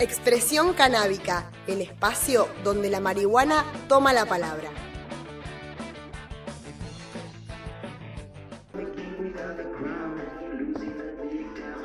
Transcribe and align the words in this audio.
Expresión 0.00 0.74
canábica, 0.74 1.50
el 1.66 1.80
espacio 1.80 2.48
donde 2.62 2.88
la 2.88 3.00
marihuana 3.00 3.64
toma 3.88 4.12
la 4.12 4.26
palabra. 4.26 4.70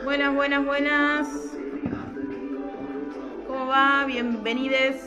Buenas, 0.04 0.36
buenas, 0.36 0.64
buenas. 0.64 1.28
¿Cómo 3.48 3.66
va? 3.66 4.06
Bienvenides. 4.06 5.02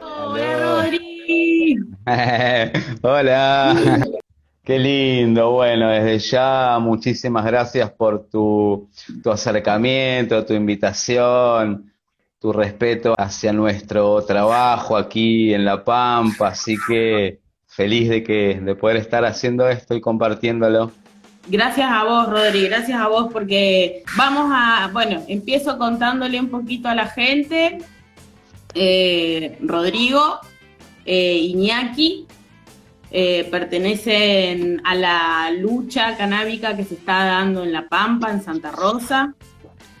Hola, 0.00 0.84
Rodri. 0.84 1.78
Hola. 3.02 4.06
Qué 4.70 4.78
lindo. 4.78 5.50
Bueno, 5.50 5.88
desde 5.88 6.20
ya 6.20 6.78
muchísimas 6.80 7.44
gracias 7.44 7.90
por 7.90 8.28
tu, 8.28 8.88
tu 9.20 9.32
acercamiento, 9.32 10.46
tu 10.46 10.54
invitación, 10.54 11.92
tu 12.38 12.52
respeto 12.52 13.16
hacia 13.18 13.52
nuestro 13.52 14.22
trabajo 14.22 14.96
aquí 14.96 15.52
en 15.52 15.64
La 15.64 15.82
Pampa. 15.82 16.50
Así 16.50 16.76
que 16.86 17.40
feliz 17.66 18.10
de 18.10 18.22
que 18.22 18.60
de 18.62 18.76
poder 18.76 18.98
estar 18.98 19.24
haciendo 19.24 19.68
esto 19.68 19.96
y 19.96 20.00
compartiéndolo. 20.00 20.92
Gracias 21.48 21.90
a 21.90 22.04
vos, 22.04 22.28
Rodri, 22.28 22.68
gracias 22.68 23.00
a 23.00 23.08
vos 23.08 23.26
porque 23.32 24.04
vamos 24.16 24.52
a, 24.54 24.88
bueno, 24.92 25.24
empiezo 25.26 25.78
contándole 25.78 26.38
un 26.38 26.48
poquito 26.48 26.88
a 26.88 26.94
la 26.94 27.06
gente. 27.06 27.78
Eh, 28.74 29.58
Rodrigo, 29.62 30.38
eh, 31.04 31.38
Iñaki, 31.38 32.28
eh, 33.10 33.48
pertenecen 33.50 34.80
a 34.84 34.94
la 34.94 35.50
lucha 35.50 36.16
canábica 36.16 36.76
que 36.76 36.84
se 36.84 36.94
está 36.94 37.24
dando 37.24 37.64
en 37.64 37.72
La 37.72 37.88
Pampa, 37.88 38.30
en 38.30 38.42
Santa 38.42 38.70
Rosa. 38.70 39.34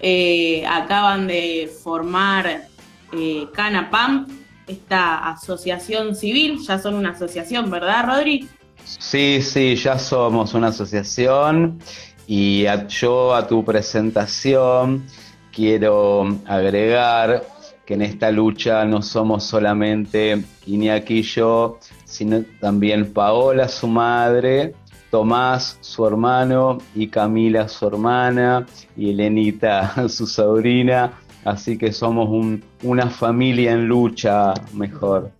Eh, 0.00 0.64
acaban 0.66 1.26
de 1.26 1.70
formar 1.82 2.68
eh, 3.12 3.46
Canapamp, 3.52 4.30
esta 4.66 5.28
asociación 5.30 6.14
civil, 6.14 6.58
ya 6.66 6.78
son 6.78 6.94
una 6.94 7.10
asociación, 7.10 7.70
¿verdad, 7.70 8.06
Rodri? 8.06 8.48
Sí, 8.84 9.42
sí, 9.42 9.74
ya 9.76 9.98
somos 9.98 10.54
una 10.54 10.68
asociación 10.68 11.80
y 12.26 12.64
yo 12.88 13.34
a 13.34 13.46
tu 13.46 13.64
presentación 13.64 15.04
quiero 15.52 16.38
agregar 16.46 17.44
que 17.84 17.94
en 17.94 18.02
esta 18.02 18.30
lucha 18.30 18.84
no 18.84 19.02
somos 19.02 19.42
solamente 19.44 20.42
Iñaki 20.66 21.18
y 21.18 21.22
yo, 21.22 21.78
sino 22.20 22.42
también 22.60 23.14
Paola, 23.14 23.66
su 23.66 23.86
madre, 23.88 24.74
Tomás, 25.10 25.78
su 25.80 26.06
hermano, 26.06 26.76
y 26.94 27.06
Camila, 27.08 27.66
su 27.66 27.86
hermana, 27.86 28.66
y 28.94 29.08
Elenita, 29.08 30.06
su 30.10 30.26
sobrina. 30.26 31.12
Así 31.46 31.78
que 31.78 31.92
somos 31.92 32.28
un- 32.28 32.62
una 32.82 33.08
familia 33.08 33.72
en 33.72 33.86
lucha 33.88 34.52
mejor. 34.74 35.30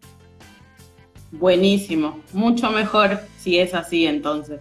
Buenísimo, 1.32 2.18
mucho 2.32 2.70
mejor 2.70 3.20
si 3.38 3.58
es 3.58 3.74
así 3.74 4.06
entonces. 4.06 4.60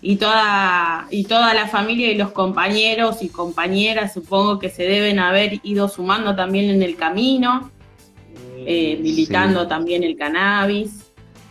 Y 0.00 0.14
toda, 0.16 1.08
y 1.10 1.24
toda 1.24 1.52
la 1.54 1.66
familia 1.66 2.12
y 2.12 2.14
los 2.16 2.30
compañeros 2.30 3.20
y 3.20 3.28
compañeras 3.30 4.14
supongo 4.14 4.60
que 4.60 4.70
se 4.70 4.84
deben 4.84 5.18
haber 5.18 5.58
ido 5.64 5.88
sumando 5.88 6.36
también 6.36 6.70
en 6.70 6.82
el 6.84 6.94
camino, 6.94 7.72
eh, 8.58 8.96
militando 9.02 9.62
Sí. 9.64 9.68
también 9.68 10.04
el 10.04 10.16
cannabis. 10.16 11.05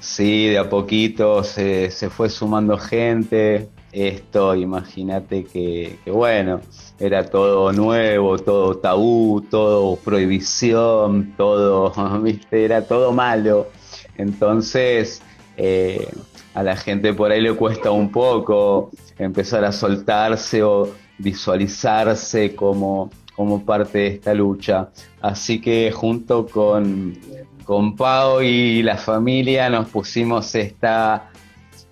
Sí, 0.06 0.50
de 0.50 0.60
a 0.60 0.70
poquito 0.70 1.44
se, 1.44 1.90
se 1.90 2.12
fue 2.12 2.30
sumando 2.30 2.78
gente. 2.78 3.70
Esto, 3.92 4.54
imagínate 4.54 5.46
que, 5.46 5.98
bueno, 6.06 6.62
era 7.00 7.26
todo 7.28 7.74
nuevo, 7.74 8.38
todo 8.38 8.78
tabú, 8.78 9.42
todo 9.50 9.96
prohibición, 9.96 11.34
todo, 11.36 11.92
viste, 12.22 12.66
era 12.66 12.86
todo 12.86 13.14
malo. 13.14 13.68
Entonces, 14.16 15.24
eh, 15.58 16.08
a 16.54 16.62
la 16.62 16.76
gente 16.76 17.14
por 17.16 17.32
ahí 17.32 17.42
le 17.42 17.54
cuesta 17.54 17.90
un 17.90 18.12
poco 18.12 18.92
empezar 19.18 19.66
a 19.66 19.72
soltarse 19.72 20.62
o 20.62 20.92
visualizarse 21.18 22.56
como, 22.56 23.10
como 23.36 23.66
parte 23.66 23.98
de 23.98 24.08
esta 24.08 24.36
lucha. 24.36 24.90
Así 25.20 25.60
que 25.60 25.92
junto 25.92 26.46
con, 26.46 27.18
con 27.66 27.96
Pau 27.96 28.42
y 28.42 28.82
la 28.84 28.98
familia 28.98 29.70
nos 29.70 29.90
pusimos 29.90 30.54
esta, 30.56 31.30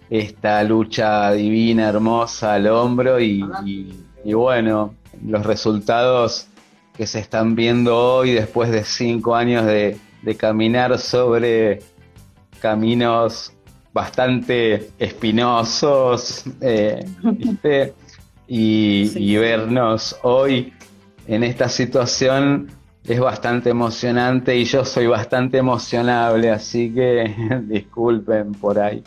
esta 0.09 0.63
lucha 0.63 1.31
divina, 1.31 1.89
hermosa 1.89 2.53
al 2.53 2.67
hombro 2.67 3.19
y, 3.19 3.43
y- 3.65 3.99
y 4.25 4.33
bueno, 4.33 4.93
los 5.25 5.45
resultados 5.45 6.47
que 6.95 7.05
se 7.07 7.19
están 7.19 7.55
viendo 7.55 7.97
hoy 7.97 8.31
después 8.31 8.69
de 8.71 8.83
cinco 8.85 9.35
años 9.35 9.65
de, 9.65 9.97
de 10.21 10.35
caminar 10.37 10.97
sobre 10.97 11.79
caminos 12.61 13.51
bastante 13.91 14.89
espinosos, 14.99 16.45
eh, 16.61 17.03
¿viste? 17.23 17.93
Y, 18.47 19.07
Sí. 19.13 19.19
y 19.31 19.37
vernos 19.37 20.15
hoy 20.23 20.73
en 21.27 21.43
esta 21.43 21.67
situación 21.69 22.69
es 23.07 23.19
bastante 23.19 23.69
emocionante 23.69 24.55
y 24.57 24.65
yo 24.65 24.85
soy 24.85 25.07
bastante 25.07 25.57
emocionable, 25.57 26.49
así 26.51 26.93
que 26.93 27.33
disculpen 27.67 28.53
por 28.53 28.79
ahí. 28.79 29.03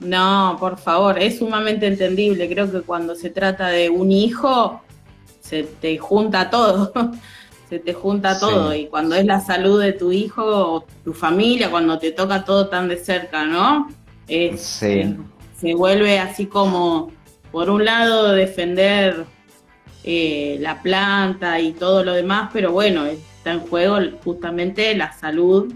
No, 0.00 0.56
por 0.60 0.76
favor, 0.76 1.18
es 1.18 1.38
sumamente 1.38 1.86
entendible. 1.86 2.48
Creo 2.48 2.70
que 2.70 2.82
cuando 2.82 3.14
se 3.14 3.30
trata 3.30 3.68
de 3.68 3.88
un 3.88 4.12
hijo, 4.12 4.82
se 5.40 5.62
te 5.62 5.96
junta 5.98 6.50
todo. 6.50 6.92
se 7.70 7.78
te 7.78 7.94
junta 7.94 8.34
Sí. 8.34 8.40
todo. 8.40 8.74
Y 8.74 8.86
cuando 8.86 9.14
es 9.14 9.24
la 9.24 9.40
salud 9.40 9.80
de 9.80 9.92
tu 9.92 10.12
hijo 10.12 10.44
o 10.44 10.84
tu 11.04 11.14
familia, 11.14 11.70
cuando 11.70 11.98
te 11.98 12.12
toca 12.12 12.44
todo 12.44 12.68
tan 12.68 12.88
de 12.88 12.98
cerca, 12.98 13.46
¿no? 13.46 13.88
Es, 14.28 14.60
Sí. 14.60 14.86
eh, 14.86 15.16
se 15.58 15.74
vuelve 15.74 16.18
así 16.18 16.46
como, 16.46 17.10
por 17.50 17.70
un 17.70 17.84
lado, 17.86 18.32
defender 18.32 19.24
eh, 20.04 20.58
la 20.60 20.82
planta 20.82 21.58
y 21.60 21.72
todo 21.72 22.04
lo 22.04 22.12
demás, 22.12 22.50
pero 22.52 22.72
bueno, 22.72 23.06
está 23.06 23.52
en 23.52 23.60
juego 23.60 23.98
justamente 24.22 24.94
la 24.94 25.12
salud 25.12 25.72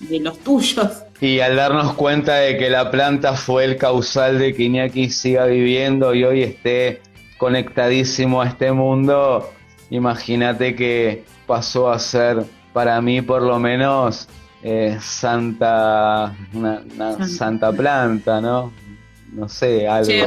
de 0.00 0.20
los 0.20 0.38
tuyos. 0.38 1.02
Y 1.20 1.40
al 1.40 1.56
darnos 1.56 1.94
cuenta 1.94 2.36
de 2.36 2.56
que 2.56 2.70
la 2.70 2.90
planta 2.90 3.34
fue 3.34 3.64
el 3.64 3.76
causal 3.76 4.38
de 4.38 4.54
que 4.54 4.62
Iñaki 4.64 5.10
siga 5.10 5.44
viviendo 5.46 6.14
y 6.14 6.24
hoy 6.24 6.42
esté 6.42 7.02
conectadísimo 7.38 8.42
a 8.42 8.48
este 8.48 8.72
mundo, 8.72 9.50
imagínate 9.90 10.74
que 10.74 11.24
pasó 11.46 11.90
a 11.90 11.98
ser 11.98 12.44
para 12.72 13.00
mí 13.00 13.20
por 13.22 13.42
lo 13.42 13.58
menos 13.58 14.28
eh, 14.62 14.98
santa, 15.00 16.34
una, 16.52 16.82
una 16.94 17.10
Santa. 17.12 17.26
santa 17.28 17.72
planta, 17.72 18.40
¿no? 18.40 18.72
No 19.32 19.48
sé, 19.48 19.88
algo. 19.88 20.06
Che, 20.06 20.26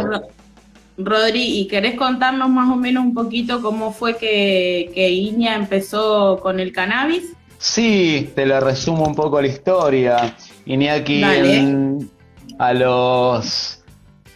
Rodri, 0.98 1.59
¿y 1.59 1.68
querés 1.68 1.96
contarnos 1.96 2.50
más 2.50 2.70
o 2.70 2.76
menos 2.76 3.04
un 3.04 3.14
poquito 3.14 3.62
cómo 3.62 3.92
fue 3.92 4.16
que, 4.18 4.92
que 4.94 5.09
Iña 5.09 5.56
empezó 5.56 6.40
con 6.42 6.60
el 6.60 6.72
cannabis? 6.72 7.34
Sí, 7.57 8.30
te 8.36 8.45
lo 8.45 8.60
resumo 8.60 9.06
un 9.07 9.16
poco 9.16 9.42
la 9.42 9.48
historia. 9.48 10.36
Iñaki 10.66 11.24
en- 11.24 12.10
a 12.60 12.74
los 12.74 13.80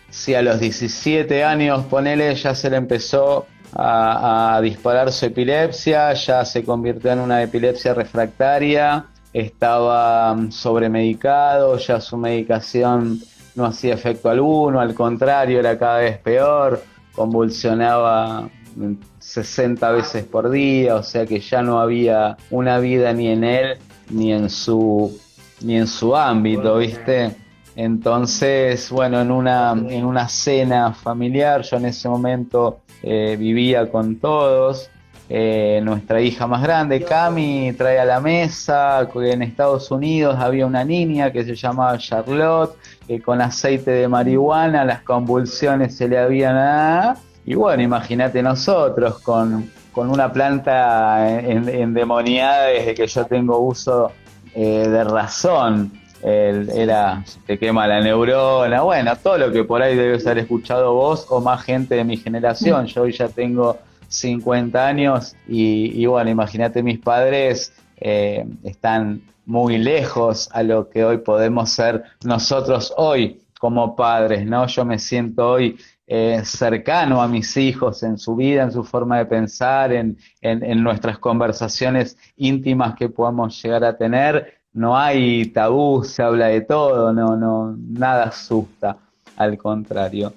sí, 0.09 0.33
a 0.33 0.41
los 0.41 0.59
17 0.59 1.43
años, 1.43 1.85
ponele, 1.85 2.33
ya 2.35 2.55
se 2.55 2.69
le 2.69 2.77
empezó 2.77 3.45
a, 3.75 4.55
a 4.55 4.61
disparar 4.61 5.11
su 5.11 5.25
epilepsia, 5.25 6.13
ya 6.13 6.43
se 6.43 6.63
convirtió 6.63 7.11
en 7.11 7.19
una 7.19 7.43
epilepsia 7.43 7.93
refractaria, 7.93 9.05
estaba 9.33 10.33
mm, 10.33 10.51
sobremedicado, 10.51 11.77
ya 11.77 12.01
su 12.01 12.17
medicación 12.17 13.21
no 13.57 13.65
hacía 13.65 13.95
efecto 13.95 14.29
alguno, 14.29 14.79
al 14.79 14.93
contrario, 14.93 15.59
era 15.59 15.77
cada 15.77 15.97
vez 15.97 16.17
peor, 16.19 16.81
convulsionaba 17.13 18.49
mm, 18.75 18.93
60 19.19 19.91
veces 19.91 20.23
por 20.23 20.49
día, 20.51 20.95
o 20.95 21.03
sea 21.03 21.25
que 21.25 21.39
ya 21.39 21.63
no 21.63 21.81
había 21.81 22.37
una 22.51 22.77
vida 22.79 23.11
ni 23.13 23.27
en 23.27 23.43
él 23.43 23.77
ni 24.09 24.31
en 24.31 24.49
su 24.49 25.19
ni 25.61 25.75
en 25.75 25.87
su 25.87 26.15
ámbito, 26.15 26.77
¿viste? 26.77 27.35
Entonces, 27.75 28.91
bueno, 28.91 29.21
en 29.21 29.31
una, 29.31 29.71
en 29.71 30.05
una 30.05 30.29
cena 30.29 30.93
familiar, 30.93 31.63
yo 31.63 31.77
en 31.77 31.85
ese 31.85 32.07
momento 32.07 32.81
eh, 33.01 33.35
vivía 33.39 33.89
con 33.89 34.17
todos. 34.17 34.91
Eh, 35.29 35.81
nuestra 35.83 36.21
hija 36.21 36.47
más 36.47 36.63
grande, 36.63 37.03
Cami, 37.03 37.73
trae 37.73 37.99
a 37.99 38.05
la 38.05 38.21
mesa 38.21 39.09
que 39.11 39.33
en 39.33 39.41
Estados 39.41 39.91
Unidos 39.91 40.37
había 40.39 40.65
una 40.65 40.85
niña 40.85 41.31
que 41.31 41.43
se 41.43 41.53
llamaba 41.53 41.97
Charlotte, 41.97 42.77
que 43.05 43.21
con 43.21 43.41
aceite 43.41 43.91
de 43.91 44.07
marihuana 44.07 44.85
las 44.85 45.01
convulsiones 45.01 45.97
se 45.97 46.07
le 46.07 46.17
habían... 46.17 47.17
y 47.45 47.55
bueno, 47.55 47.83
imagínate 47.83 48.41
nosotros 48.41 49.19
con, 49.19 49.69
con 49.91 50.09
una 50.09 50.31
planta 50.31 51.39
endemoniada 51.39 52.67
desde 52.67 52.95
que 52.95 53.07
yo 53.07 53.25
tengo 53.25 53.57
uso 53.57 54.11
eh, 54.55 54.87
de 54.87 55.03
razón. 55.03 55.91
El, 56.23 56.69
era 56.71 57.23
te 57.45 57.59
quema 57.59 57.85
la 57.85 58.01
neurona, 58.01 58.81
bueno, 58.81 59.15
todo 59.17 59.37
lo 59.37 59.51
que 59.51 59.63
por 59.63 59.83
ahí 59.83 59.95
debes 59.95 60.25
haber 60.25 60.39
escuchado 60.39 60.93
vos 60.93 61.27
o 61.29 61.39
más 61.41 61.61
gente 61.61 61.93
de 61.93 62.03
mi 62.03 62.17
generación. 62.17 62.87
Yo 62.87 63.03
hoy 63.03 63.11
ya 63.11 63.27
tengo 63.27 63.77
50 64.07 64.87
años 64.87 65.35
y, 65.47 66.05
bueno, 66.05 66.29
imagínate 66.29 66.83
mis 66.83 66.99
padres 66.99 67.73
eh, 67.97 68.45
están 68.63 69.21
muy 69.45 69.77
lejos 69.77 70.49
a 70.51 70.63
lo 70.63 70.89
que 70.89 71.03
hoy 71.03 71.17
podemos 71.19 71.69
ser 71.69 72.03
nosotros 72.23 72.93
hoy 72.97 73.41
como 73.59 73.95
padres, 73.95 74.45
¿no? 74.45 74.67
Yo 74.67 74.85
me 74.85 74.99
siento 74.99 75.49
hoy 75.49 75.77
eh, 76.05 76.41
cercano 76.43 77.21
a 77.21 77.27
mis 77.27 77.57
hijos 77.57 78.03
en 78.03 78.17
su 78.17 78.35
vida, 78.35 78.63
en 78.63 78.71
su 78.71 78.83
forma 78.83 79.17
de 79.17 79.25
pensar, 79.25 79.91
en, 79.91 80.17
en 80.41 80.83
nuestras 80.83 81.17
conversaciones 81.17 82.17
íntimas 82.35 82.95
que 82.95 83.09
podamos 83.09 83.61
llegar 83.61 83.83
a 83.83 83.97
tener 83.97 84.57
no 84.77 84.95
hay 84.95 85.47
tabú, 85.47 86.03
se 86.03 86.21
habla 86.21 86.47
de 86.47 86.61
todo, 86.61 87.11
no, 87.11 87.35
no, 87.35 87.75
nada 87.75 88.25
asusta, 88.25 88.95
al 89.35 89.57
contrario. 89.57 90.33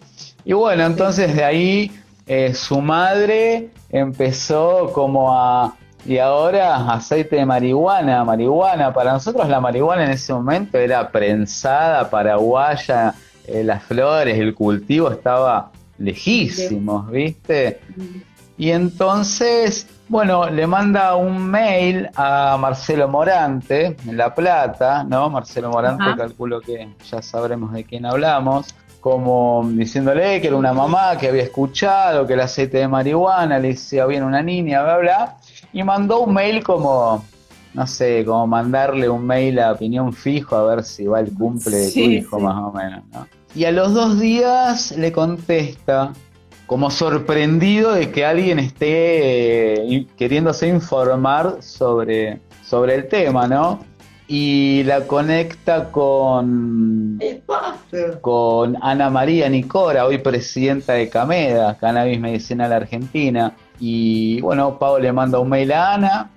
Y 0.47 0.55
bueno, 0.55 0.87
entonces 0.87 1.37
de 1.37 1.45
ahí 1.45 1.91
eh, 2.33 2.55
su 2.55 2.81
madre 2.81 3.71
empezó 3.91 4.93
como 4.93 5.35
a, 5.37 5.75
y 6.07 6.19
ahora 6.19 6.93
aceite 6.93 7.35
de 7.35 7.45
marihuana, 7.45 8.23
marihuana, 8.23 8.93
para 8.95 9.15
nosotros 9.15 9.49
la 9.49 9.59
marihuana 9.59 10.05
en 10.05 10.13
ese 10.13 10.33
momento 10.33 10.79
era 10.79 11.11
prensada, 11.11 12.09
paraguaya, 12.09 13.15
eh, 13.49 13.65
las 13.65 13.83
flores, 13.83 14.39
el 14.39 14.55
cultivo 14.55 15.11
estaba 15.11 15.73
lejísimos, 15.99 17.11
¿viste? 17.11 17.81
Y 18.57 18.71
entonces 18.71 19.89
bueno, 20.07 20.49
le 20.51 20.69
manda 20.69 21.17
un 21.17 21.51
mail 21.51 22.11
a 22.15 22.57
Marcelo 22.61 23.09
Morante, 23.09 23.97
en 24.07 24.17
La 24.17 24.33
Plata, 24.33 25.03
¿no? 25.03 25.31
Marcelo 25.31 25.71
Morante, 25.71 26.05
calculo 26.17 26.61
que 26.61 26.95
ya 27.11 27.23
sabremos 27.23 27.73
de 27.73 27.83
quién 27.83 28.07
hablamos, 28.07 28.73
como 29.01 29.67
diciéndole 29.73 30.41
que 30.41 30.49
era 30.49 30.57
una 30.57 30.73
mamá 30.73 31.17
que 31.19 31.29
había 31.29 31.43
escuchado 31.43 32.27
que 32.27 32.35
el 32.35 32.41
aceite 32.41 32.79
de 32.79 32.89
marihuana 32.89 33.59
le 33.59 33.69
decía 33.69 34.07
bien 34.07 34.23
una 34.23 34.43
niña, 34.43 34.83
bla, 34.83 34.99
bla, 34.99 35.37
y 35.73 35.83
mandó 35.83 36.21
un 36.21 36.35
mail 36.35 36.63
como, 36.63 37.25
no 37.75 37.87
sé, 37.87 38.25
como 38.25 38.47
mandarle 38.47 39.09
un 39.09 39.27
mail 39.27 39.59
a 39.59 39.73
opinión 39.73 40.13
fijo 40.13 40.57
a 40.57 40.75
ver 40.75 40.85
si 40.85 41.07
va 41.07 41.21
el 41.21 41.33
cumple 41.33 41.77
de 41.77 41.93
tu 41.93 41.99
hijo, 41.99 42.39
más 42.39 42.57
o 42.57 42.73
menos, 42.73 43.03
¿no? 43.13 43.27
Y 43.55 43.65
a 43.65 43.73
los 43.73 43.95
dos 43.95 44.21
días 44.21 44.93
le 44.93 45.11
contesta 45.11 46.13
como 46.67 46.91
sorprendido 46.91 47.95
de 47.95 48.13
que 48.13 48.25
alguien 48.25 48.61
esté 48.61 49.83
eh, 49.93 50.07
queriéndose 50.17 50.69
informar 50.69 51.57
sobre, 51.61 52.41
sobre 52.63 52.95
el 52.95 53.09
tema, 53.09 53.49
¿no? 53.49 53.81
Y 54.33 54.85
la 54.85 55.09
conecta 55.09 55.91
con, 55.91 57.19
con 58.21 58.77
Ana 58.81 59.11
María 59.11 59.49
Nicora, 59.49 60.07
hoy 60.07 60.19
presidenta 60.19 60.93
de 60.93 61.09
Cameda, 61.09 61.77
Cannabis 61.77 62.21
Medicinal 62.21 62.73
Argentina. 62.73 63.57
Y 63.81 64.41
bueno, 64.41 64.79
Pau 64.79 65.01
le 65.01 65.13
manda 65.13 65.41
un 65.41 65.49
mail 65.49 65.73
a 65.73 65.95
Ana, 65.95 66.31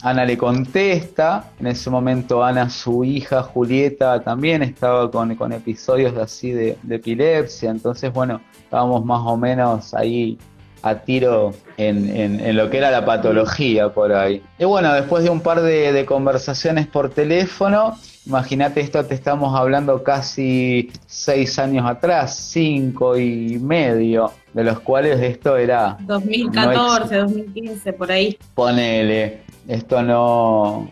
Ana 0.00 0.24
le 0.24 0.38
contesta, 0.38 1.50
en 1.60 1.66
ese 1.66 1.90
momento 1.90 2.42
Ana, 2.42 2.70
su 2.70 3.04
hija 3.04 3.42
Julieta, 3.42 4.22
también 4.22 4.62
estaba 4.62 5.10
con, 5.10 5.52
episodios 5.52 6.16
así 6.16 6.50
de, 6.52 6.78
epilepsia, 6.88 7.70
entonces 7.70 8.10
bueno, 8.10 8.40
estábamos 8.58 9.04
más 9.04 9.20
o 9.22 9.36
menos 9.36 9.92
ahí 9.92 10.38
a 10.84 10.96
tiro 10.96 11.54
en, 11.78 12.56
lo 12.56 12.68
que 12.68 12.76
era 12.76 12.90
la 12.90 13.06
patología 13.06 13.88
por 13.88 14.12
ahí. 14.12 14.42
Y 14.58 14.66
bueno, 14.66 14.92
después 14.92 15.24
de 15.24 15.30
un 15.30 15.40
par 15.40 15.62
de, 15.62 16.04
conversaciones 16.04 16.86
por 16.86 17.08
teléfono, 17.08 17.96
imagínate 18.26 18.82
esto, 18.82 19.02
te 19.06 19.14
estamos 19.14 19.58
hablando 19.58 20.02
casi 20.02 20.92
seis 21.06 21.58
años 21.58 21.86
atrás, 21.86 22.36
cinco 22.36 23.16
y 23.16 23.58
medio, 23.58 24.30
de 24.52 24.62
los 24.62 24.80
cuales 24.80 25.20
esto 25.22 25.56
era... 25.56 25.96
2014, 26.00 27.16
2015, 27.16 27.92
por 27.94 28.12
ahí. 28.12 28.38
Ponele, 28.54 29.40
esto 29.66 30.02
no, 30.02 30.90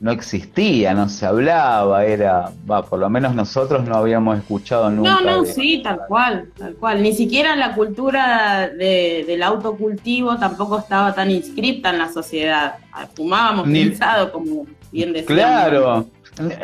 no 0.00 0.12
existía, 0.12 0.94
no 0.94 1.08
se 1.08 1.26
hablaba, 1.26 2.04
era, 2.04 2.52
va, 2.70 2.84
por 2.84 3.00
lo 3.00 3.10
menos 3.10 3.34
nosotros 3.34 3.84
no 3.84 3.96
habíamos 3.96 4.38
escuchado 4.38 4.90
nunca. 4.90 5.10
No, 5.10 5.20
no, 5.20 5.44
sí, 5.44 5.80
tal 5.82 6.00
cual, 6.06 6.48
tal 6.56 6.74
cual. 6.74 7.02
Ni 7.02 7.12
siquiera 7.12 7.56
la 7.56 7.74
cultura 7.74 8.68
de, 8.68 9.24
del 9.26 9.42
autocultivo 9.42 10.36
tampoco 10.36 10.78
estaba 10.78 11.14
tan 11.14 11.30
inscripta 11.30 11.90
en 11.90 11.98
la 11.98 12.12
sociedad. 12.12 12.76
Fumábamos 13.14 13.66
ni, 13.66 13.90
como 14.32 14.66
bien 14.92 15.12
decía. 15.12 15.26
Claro, 15.26 16.06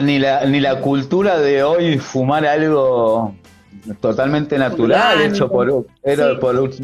ni 0.00 0.20
la, 0.20 0.44
ni 0.46 0.60
la 0.60 0.80
cultura 0.80 1.38
de 1.38 1.64
hoy 1.64 1.98
fumar 1.98 2.46
algo 2.46 3.34
totalmente 4.00 4.58
natural, 4.58 5.22
hecho 5.22 5.48
por, 5.48 5.86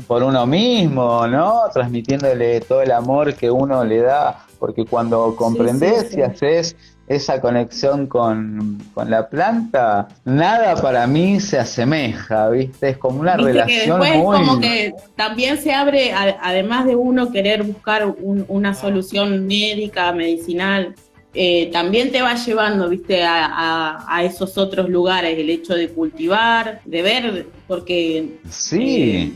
por, 0.07 0.23
uno 0.23 0.47
mismo, 0.47 1.27
¿no? 1.27 1.63
Transmitiéndole 1.73 2.61
todo 2.61 2.83
el 2.83 2.93
amor 2.93 3.35
que 3.35 3.51
uno 3.51 3.85
le 3.85 3.99
da, 3.99 4.47
porque 4.59 4.85
cuando 4.85 5.35
comprendes 5.37 6.17
y 6.17 6.23
haces 6.23 6.77
esa 7.11 7.41
conexión 7.41 8.07
con, 8.07 8.79
la 9.07 9.29
planta, 9.29 10.07
nada 10.25 10.77
para 10.77 11.09
mí 11.09 11.41
se 11.41 11.59
asemeja, 11.59 12.49
¿viste? 12.51 12.91
Es 12.91 12.99
como 12.99 13.21
una 13.21 13.37
relación 13.37 13.99
muy... 13.99 14.23
como 14.23 14.61
que 14.61 14.95
también 15.17 15.59
se 15.59 15.75
abre, 15.75 16.13
además 16.13 16.87
de 16.87 16.95
uno 16.95 17.33
querer 17.33 17.65
buscar 17.65 18.15
una 18.21 18.75
solución 18.75 19.47
médica, 19.49 20.13
medicinal, 20.13 20.95
eh, 21.33 21.71
también 21.73 22.11
te 22.11 22.23
va 22.23 22.35
llevando, 22.35 22.89
viste, 22.89 23.23
a, 23.25 24.23
esos 24.25 24.59
otros 24.59 24.89
lugares, 24.89 25.39
el 25.39 25.49
hecho 25.49 25.75
de 25.75 25.89
cultivar, 25.89 26.81
de 26.85 27.03
ver, 27.03 27.47
porque 27.69 28.39
sí. 28.49 29.13
Eh, 29.13 29.33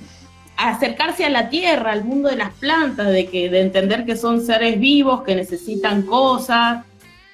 acercarse 0.56 1.24
a 1.24 1.30
la 1.30 1.48
tierra, 1.48 1.92
al 1.92 2.04
mundo 2.04 2.28
de 2.28 2.36
las 2.36 2.52
plantas, 2.54 3.12
de 3.12 3.26
que, 3.26 3.48
de 3.48 3.60
entender 3.60 4.04
que 4.04 4.16
son 4.16 4.44
seres 4.44 4.78
vivos, 4.78 5.22
que 5.22 5.36
necesitan 5.36 6.02
cosas, 6.02 6.84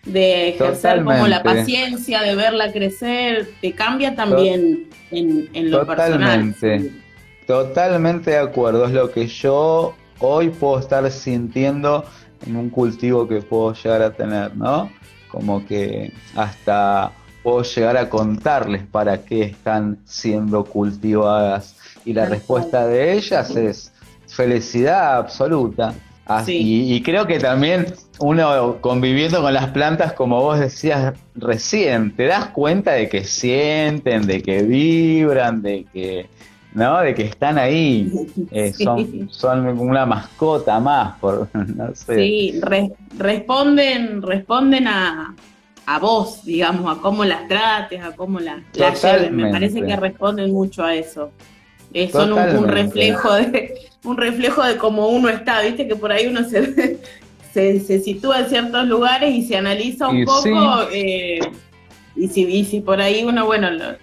de 0.05 0.51
ejercer 0.51 1.05
como 1.05 1.27
la 1.27 1.43
paciencia, 1.43 2.23
de 2.23 2.35
verla 2.35 2.73
crecer, 2.73 3.51
te 3.61 3.73
cambia 3.73 4.15
también 4.15 4.89
en, 5.11 5.49
en, 5.53 5.71
lo 5.71 5.87
Totalmente. 5.87 6.61
personal. 6.61 7.03
Totalmente 7.47 8.31
de 8.31 8.39
acuerdo, 8.39 8.87
es 8.87 8.93
lo 8.93 9.11
que 9.11 9.27
yo 9.27 9.95
hoy 10.19 10.51
puedo 10.51 10.79
estar 10.79 11.11
sintiendo 11.11 12.05
en 12.47 12.57
un 12.57 12.71
cultivo 12.71 13.27
que 13.29 13.41
puedo 13.43 13.75
llegar 13.75 14.03
a 14.03 14.13
tener, 14.13 14.57
¿no? 14.57 14.91
Como 15.31 15.65
que 15.67 16.13
hasta 16.35 17.13
puedo 17.43 17.63
llegar 17.63 17.97
a 17.97 18.09
contarles 18.09 18.83
para 18.87 19.23
qué 19.23 19.43
están 19.43 19.99
siendo 20.05 20.65
cultivadas. 20.65 21.77
Y 22.05 22.13
la 22.13 22.27
respuesta 22.27 22.87
de 22.87 23.13
ellas 23.15 23.55
es 23.57 23.93
felicidad 24.27 25.17
absoluta. 25.17 25.95
Y, 26.47 27.03
creo 27.03 27.27
que 27.27 27.41
también 27.41 27.87
uno 28.21 28.77
conviviendo 28.81 29.43
con 29.43 29.53
las 29.53 29.71
plantas, 29.71 30.13
como 30.13 30.41
vos 30.41 30.61
decías 30.61 31.15
recién, 31.35 32.15
te 32.15 32.27
das 32.27 32.47
cuenta 32.49 32.93
de 32.93 33.09
que 33.09 33.25
sienten, 33.25 34.27
de 34.29 34.41
que 34.41 34.63
vibran, 34.63 35.61
de 35.61 35.87
que 35.93 36.29
¿no? 36.75 37.01
De 37.01 37.15
que 37.15 37.23
están 37.23 37.59
ahí, 37.59 38.11
eh, 38.51 38.73
son, 38.73 39.29
son 39.31 39.67
una 39.79 40.07
mascota 40.07 40.79
más, 40.81 41.19
por, 41.19 41.49
no 41.55 41.95
sé. 41.95 42.15
Sí, 42.17 42.61
responden, 43.17 44.23
responden 44.23 44.87
a, 44.89 45.35
a 45.87 45.99
vos, 45.99 46.45
digamos, 46.45 46.97
a 46.97 47.01
cómo 47.01 47.25
las 47.25 47.49
trates, 47.49 48.03
a 48.03 48.13
cómo 48.13 48.41
las, 48.41 48.59
lleves. 48.73 49.33
Me 49.33 49.51
parece 49.51 49.83
que 49.83 49.97
responden 49.97 50.53
mucho 50.53 50.85
a 50.85 50.95
eso. 50.95 51.33
Eh, 51.93 52.09
son 52.11 52.33
un, 52.33 52.69
reflejo 52.69 53.35
de 53.35 53.75
un 54.05 54.17
reflejo 54.17 54.63
de 54.63 54.77
cómo 54.77 55.09
uno 55.09 55.29
está, 55.29 55.61
viste 55.63 55.89
que 55.89 55.97
por 55.97 56.13
ahí 56.13 56.29
uno 56.29 56.45
se, 56.45 57.01
se, 57.53 57.81
se 57.81 57.99
sitúa 57.99 58.41
en 58.41 58.47
ciertos 58.49 58.87
lugares 58.87 59.35
y 59.35 59.43
se 59.43 59.57
analiza 59.57 60.09
un 60.09 60.25
poco 60.25 60.89
eh, 60.93 61.41
y, 62.15 62.29
si, 62.29 62.45
y 62.45 62.65
si 62.65 62.81
por 62.81 63.01
ahí 63.01 63.25
uno, 63.25 63.45
bueno, 63.45 63.71
lo, 63.71 63.97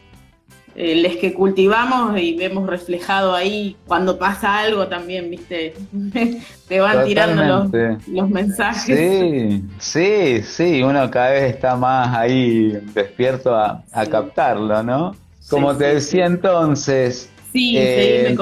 eh, 0.79 0.93
les 0.93 1.17
que 1.17 1.33
cultivamos 1.33 2.19
y 2.21 2.35
vemos 2.35 2.67
reflejado 2.67 3.33
ahí 3.33 3.75
cuando 3.87 4.19
pasa 4.19 4.59
algo 4.59 4.87
también, 4.87 5.27
viste, 5.31 5.73
te 6.67 6.79
van 6.79 7.03
tirando 7.03 7.43
los, 7.43 8.07
los, 8.07 8.29
mensajes. 8.29 8.95
Sí, 8.95 9.63
sí, 9.79 10.43
sí, 10.43 10.83
uno 10.83 11.09
cada 11.09 11.31
vez 11.31 11.55
está 11.55 11.75
más 11.75 12.15
ahí 12.15 12.79
despierto 12.93 13.55
a, 13.55 13.83
captarlo, 14.11 14.83
¿no? 14.83 15.15
Como 15.49 15.75
te 15.75 15.95
decía 15.95 16.27
entonces, 16.27 17.31
Sí, 17.51 17.75
eh, 17.75 18.35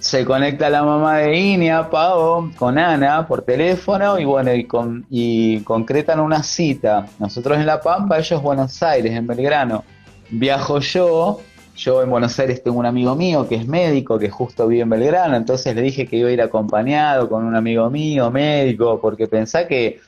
Se 0.00 0.24
conecta 0.24 0.68
la 0.68 0.82
mamá 0.82 1.18
de 1.18 1.38
Inia, 1.38 1.88
Pavo, 1.88 2.50
con 2.56 2.76
Ana 2.76 3.24
por 3.24 3.42
teléfono 3.42 4.18
y 4.18 4.24
bueno, 4.24 4.52
y, 4.52 4.64
con, 4.64 5.06
y 5.10 5.60
concretan 5.60 6.18
una 6.18 6.42
cita. 6.42 7.06
Nosotros 7.20 7.56
en 7.56 7.66
La 7.66 7.80
Pampa, 7.80 8.18
ellos 8.18 8.42
Buenos 8.42 8.82
Aires, 8.82 9.12
en 9.12 9.28
Belgrano. 9.28 9.84
Viajo 10.30 10.80
yo, 10.80 11.40
yo 11.76 12.02
en 12.02 12.10
Buenos 12.10 12.38
Aires 12.38 12.62
tengo 12.62 12.78
un 12.78 12.86
amigo 12.86 13.14
mío 13.14 13.46
que 13.48 13.54
es 13.56 13.66
médico, 13.66 14.18
que 14.18 14.30
justo 14.30 14.66
vive 14.66 14.82
en 14.82 14.90
Belgrano, 14.90 15.36
entonces 15.36 15.74
le 15.74 15.82
dije 15.82 16.06
que 16.06 16.16
iba 16.16 16.28
a 16.28 16.32
ir 16.32 16.42
acompañado 16.42 17.28
con 17.28 17.44
un 17.44 17.54
amigo 17.54 17.88
mío, 17.90 18.30
médico, 18.30 19.00
porque 19.00 19.28
pensá 19.28 19.66
que 19.66 20.00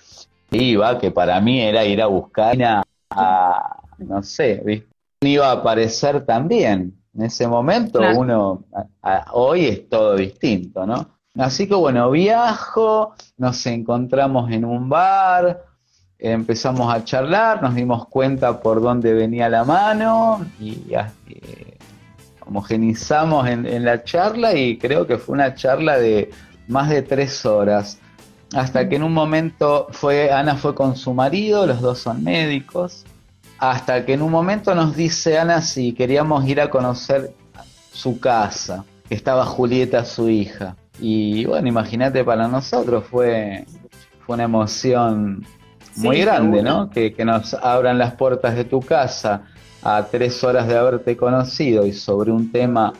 iba, 0.50 0.98
que 0.98 1.10
para 1.10 1.40
mí 1.40 1.60
era 1.60 1.84
ir 1.84 2.02
a 2.02 2.06
buscar 2.06 2.56
a, 3.10 3.76
no 3.98 4.22
sé, 4.22 4.84
iba 5.20 5.48
a 5.48 5.52
aparecer 5.52 6.25
también. 6.25 6.94
En 7.14 7.25
ese 7.25 7.46
momento 7.48 8.00
uno, 8.16 8.64
hoy 9.32 9.66
es 9.66 9.88
todo 9.88 10.16
distinto, 10.16 10.87
¿no? 10.87 11.18
Así 11.37 11.68
que 11.68 11.75
bueno, 11.75 12.10
viajo, 12.10 13.14
nos 13.37 13.64
encontramos 13.66 14.50
en 14.50 14.64
un 14.64 14.88
bar, 14.88 15.64
empezamos 16.18 16.92
a 16.92 17.04
charlar, 17.04 17.62
nos 17.62 17.75
dimos 17.75 18.06
cuenta 18.08 18.60
por 18.60 18.80
dónde 18.82 19.14
venía 19.14 19.48
la 19.48 19.64
mano 19.64 20.44
y 20.58 20.82
eh, 21.28 21.78
homogenizamos 22.44 23.46
en, 23.48 23.66
en, 23.66 23.84
la 23.84 24.02
charla 24.02 24.54
y 24.54 24.78
creo 24.78 25.06
que 25.06 25.18
fue 25.18 25.34
una 25.34 25.54
charla 25.54 25.98
de 25.98 26.30
más 26.66 26.88
de 26.88 27.02
tres 27.02 27.46
horas. 27.46 27.98
Hasta 28.54 28.88
que 28.88 28.96
en 28.96 29.02
un 29.02 29.12
momento 29.12 29.88
fue, 29.90 30.32
Ana 30.32 30.56
fue 30.56 30.75
con 30.75 30.96
su 30.96 31.12
marido, 31.12 31.66
los 31.66 31.80
dos 31.80 31.98
son 31.98 32.25
médicos, 32.25 33.04
hasta 33.58 34.04
que 34.06 34.14
en 34.14 34.22
un 34.22 34.30
momento 34.30 34.75
nos 34.75 34.96
dice 34.96 35.38
Ana 35.38 35.60
si 35.60 35.92
queríamos 35.92 36.46
ir 36.46 36.60
a 36.60 36.70
conocer 36.70 37.32
su 37.92 38.18
casa, 38.18 38.84
que 39.08 39.14
estaba 39.14 39.44
Julieta, 39.44 40.04
su 40.04 40.28
hija. 40.28 40.76
Y 40.98 41.44
bueno, 41.44 41.68
imagínate 41.68 42.25
para 42.25 42.48
nosotros 42.48 43.04
fue, 43.08 43.66
fue 44.25 44.34
una 44.34 44.44
emoción 44.44 45.44
muy 45.99 46.21
grande, 46.21 46.62
¿no? 46.62 46.90
Que, 46.90 47.12
que, 47.12 47.25
nos 47.25 47.55
abran 47.55 47.99
las 47.99 48.14
puertas 48.14 48.57
de 48.57 48.64
tu 48.64 48.81
casa 48.81 49.43
a 49.83 50.07
tres 50.11 50.43
horas 50.45 50.67
de 50.67 50.76
haberte 50.76 51.17
conocido 51.17 51.87
y 51.87 51.93
sobre 51.93 52.31
un 52.33 52.50
tema 52.50 52.93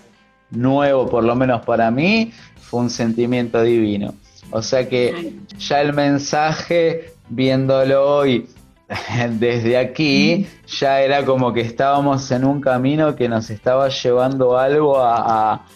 nuevo, 0.51 1.09
por 1.09 1.25
lo 1.25 1.35
menos 1.35 1.65
para 1.65 1.91
mí, 1.91 2.33
fue 2.61 2.81
un 2.81 2.91
sentimiento 2.91 3.63
divino. 3.63 4.15
O 4.51 4.63
sea 4.63 4.89
que 4.89 5.35
ya 5.59 5.81
el 5.81 5.93
mensaje, 5.93 7.13
viéndolo 7.29 8.17
hoy, 8.17 8.49
desde 9.33 9.77
aquí 9.77 10.47
ya 10.67 11.01
era 11.03 11.25
como 11.25 11.53
que 11.53 11.61
estábamos 11.61 12.31
en 12.31 12.45
un 12.45 12.61
camino 12.61 13.15
que 13.15 13.29
nos 13.29 13.51
estaba 13.51 13.89
llevando 13.89 14.57
algo 14.57 14.99
a, 14.99 15.67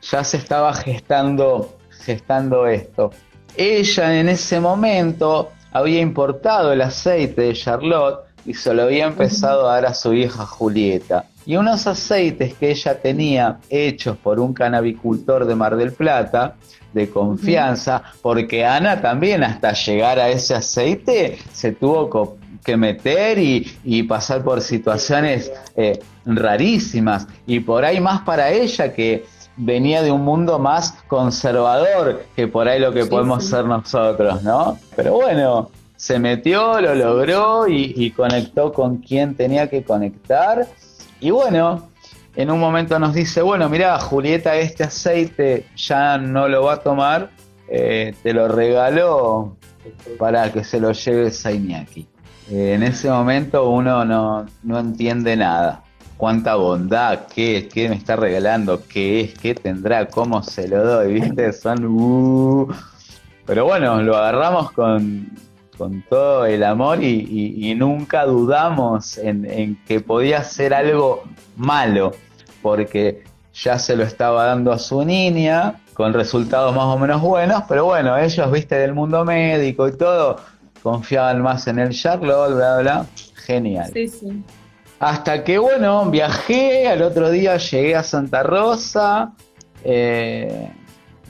ya 0.00 0.24
se 0.24 0.36
estaba 0.38 0.72
gestando 0.72 1.76
gestando 2.04 2.66
esto. 2.66 3.10
Ella 3.56 4.20
en 4.20 4.28
ese 4.28 4.60
momento 4.60 5.50
había 5.76 6.00
importado 6.00 6.72
el 6.72 6.80
aceite 6.80 7.42
de 7.42 7.52
Charlotte 7.52 8.20
y 8.44 8.54
se 8.54 8.72
lo 8.72 8.84
había 8.84 9.06
empezado 9.06 9.68
a 9.68 9.74
dar 9.74 9.86
a 9.86 9.94
su 9.94 10.14
hija 10.14 10.46
Julieta. 10.46 11.26
Y 11.44 11.56
unos 11.56 11.86
aceites 11.86 12.54
que 12.54 12.70
ella 12.70 13.00
tenía 13.00 13.58
hechos 13.68 14.16
por 14.16 14.40
un 14.40 14.52
canabicultor 14.52 15.44
de 15.44 15.54
Mar 15.54 15.76
del 15.76 15.92
Plata, 15.92 16.54
de 16.92 17.10
confianza, 17.10 18.02
porque 18.22 18.64
Ana 18.64 19.00
también 19.00 19.44
hasta 19.44 19.72
llegar 19.72 20.18
a 20.18 20.28
ese 20.28 20.54
aceite 20.54 21.38
se 21.52 21.72
tuvo 21.72 22.38
que 22.64 22.76
meter 22.76 23.38
y, 23.38 24.02
pasar 24.04 24.42
por 24.42 24.60
situaciones 24.60 25.52
eh, 25.76 26.00
rarísimas. 26.24 27.26
Y 27.46 27.60
por 27.60 27.84
ahí 27.84 28.00
más 28.00 28.22
para 28.22 28.50
ella 28.50 28.92
que 28.92 29.24
venía 29.56 30.02
de 30.02 30.10
un 30.12 30.22
mundo 30.22 30.58
más 30.58 30.92
conservador 31.08 32.24
que 32.34 32.48
por 32.48 32.68
ahí 32.68 32.80
lo 32.80 32.92
que 32.92 33.06
podemos 33.06 33.44
ser 33.44 33.64
nosotros, 33.64 34.42
¿no? 34.42 34.78
Pero 34.94 35.14
bueno, 35.14 35.70
se 35.96 36.18
metió, 36.18 36.80
lo 36.80 36.94
logró 36.94 37.66
y, 37.68 38.10
conectó 38.10 38.72
con 38.72 38.98
quien 38.98 39.34
tenía 39.34 39.68
que 39.68 39.82
conectar. 39.82 40.66
Y 41.20 41.30
bueno, 41.30 41.88
en 42.34 42.50
un 42.50 42.60
momento 42.60 42.98
nos 42.98 43.14
dice, 43.14 43.42
bueno, 43.42 43.68
mira, 43.68 43.98
Julieta, 43.98 44.56
este 44.56 44.84
aceite 44.84 45.66
ya 45.76 46.18
no 46.18 46.48
lo 46.48 46.64
va 46.64 46.74
a 46.74 46.80
tomar, 46.80 47.30
eh, 47.68 48.14
te 48.22 48.32
lo 48.34 48.48
regaló 48.48 49.56
para 50.18 50.52
que 50.52 50.64
se 50.64 50.80
lo 50.80 50.92
lleves 50.92 51.44
a 51.46 51.52
Iñaki. 51.52 52.06
Eh, 52.50 52.74
en 52.74 52.82
ese 52.82 53.10
momento 53.10 53.68
uno 53.70 54.04
no, 54.04 54.46
entiende 54.78 55.36
nada. 55.36 55.82
Cuánta 56.16 56.54
bondad, 56.54 57.26
qué, 57.34 57.68
qué 57.72 57.88
me 57.88 57.96
está 57.96 58.16
regalando, 58.16 58.82
qué 58.88 59.20
es, 59.20 59.34
qué 59.34 59.54
tendrá, 59.54 60.06
cómo 60.06 60.42
se 60.42 60.66
lo 60.66 60.82
doy, 60.82 61.20
¿viste? 61.20 61.52
Son. 61.52 61.84
Uh. 61.84 62.68
Pero 63.44 63.64
bueno, 63.64 64.02
lo 64.02 64.16
agarramos 64.16 64.72
con, 64.72 65.30
todo 66.08 66.46
el 66.46 66.64
amor 66.64 67.02
y, 67.02 67.74
nunca 67.76 68.24
dudamos 68.24 69.18
en, 69.18 69.44
en, 69.44 69.84
que 69.84 70.00
podía 70.00 70.42
ser 70.42 70.74
algo 70.74 71.22
malo, 71.56 72.12
porque 72.62 73.24
ya 73.54 73.78
se 73.78 73.94
lo 73.94 74.02
estaba 74.02 74.46
dando 74.46 74.72
a 74.72 74.78
su 74.78 75.04
niña, 75.04 75.80
con 75.94 76.12
resultados 76.12 76.74
más 76.74 76.84
o 76.84 76.98
menos 76.98 77.22
buenos, 77.22 77.62
pero 77.68 77.84
bueno, 77.84 78.16
ellos, 78.18 78.50
viste, 78.50 78.74
del 78.74 78.94
mundo 78.94 79.24
médico 79.24 79.86
y 79.88 79.96
todo, 79.96 80.36
confiaban 80.82 81.40
más 81.40 81.66
en 81.68 81.78
el 81.78 81.90
Charlotte, 81.90 82.54
bla, 82.54 82.78
bla, 82.80 83.06
genial. 83.34 83.90
Sí, 83.92 84.08
sí. 84.08 84.42
Hasta 84.98 85.44
que, 85.44 85.58
bueno, 85.58 86.10
viajé, 86.10 86.88
al 86.88 87.02
otro 87.02 87.30
día 87.30 87.56
llegué 87.58 87.94
a 87.94 88.02
Santa 88.02 88.42
Rosa, 88.42 89.32
eh, 89.84 90.70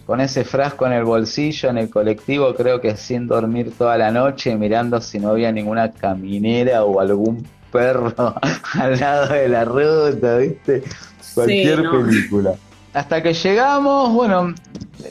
con 0.06 0.20
ese 0.20 0.44
frasco 0.44 0.86
en 0.86 0.92
el 0.92 1.04
bolsillo, 1.04 1.68
en 1.70 1.78
el 1.78 1.90
colectivo, 1.90 2.54
creo 2.54 2.80
que 2.80 2.96
sin 2.96 3.26
dormir 3.26 3.72
toda 3.76 3.98
la 3.98 4.12
noche, 4.12 4.54
mirando 4.54 5.00
si 5.00 5.18
no 5.18 5.30
había 5.30 5.50
ninguna 5.50 5.90
caminera 5.90 6.84
o 6.84 7.00
algún 7.00 7.44
perro 7.72 8.14
al 8.74 9.00
lado 9.00 9.34
de 9.34 9.48
la 9.48 9.64
ruta, 9.64 10.38
¿viste? 10.38 10.84
Cualquier 11.34 11.90
película. 11.90 12.54
Hasta 12.94 13.20
que 13.20 13.34
llegamos, 13.34 14.12
bueno, 14.12 14.54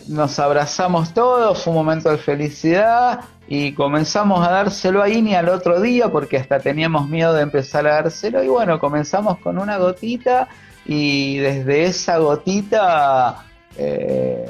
nos 0.07 0.39
abrazamos 0.39 1.13
todos, 1.13 1.61
fue 1.61 1.71
un 1.71 1.77
momento 1.77 2.09
de 2.09 2.17
felicidad 2.17 3.19
y 3.47 3.73
comenzamos 3.73 4.45
a 4.45 4.51
dárselo 4.51 5.03
a 5.03 5.09
Ini 5.09 5.35
al 5.35 5.49
otro 5.49 5.79
día 5.79 6.11
porque 6.11 6.37
hasta 6.37 6.59
teníamos 6.59 7.07
miedo 7.07 7.33
de 7.33 7.43
empezar 7.43 7.85
a 7.87 7.95
dárselo. 7.95 8.43
Y 8.43 8.47
bueno, 8.47 8.79
comenzamos 8.79 9.37
con 9.37 9.59
una 9.59 9.77
gotita 9.77 10.47
y 10.85 11.37
desde 11.37 11.83
esa 11.83 12.17
gotita 12.17 13.45
eh, 13.77 14.45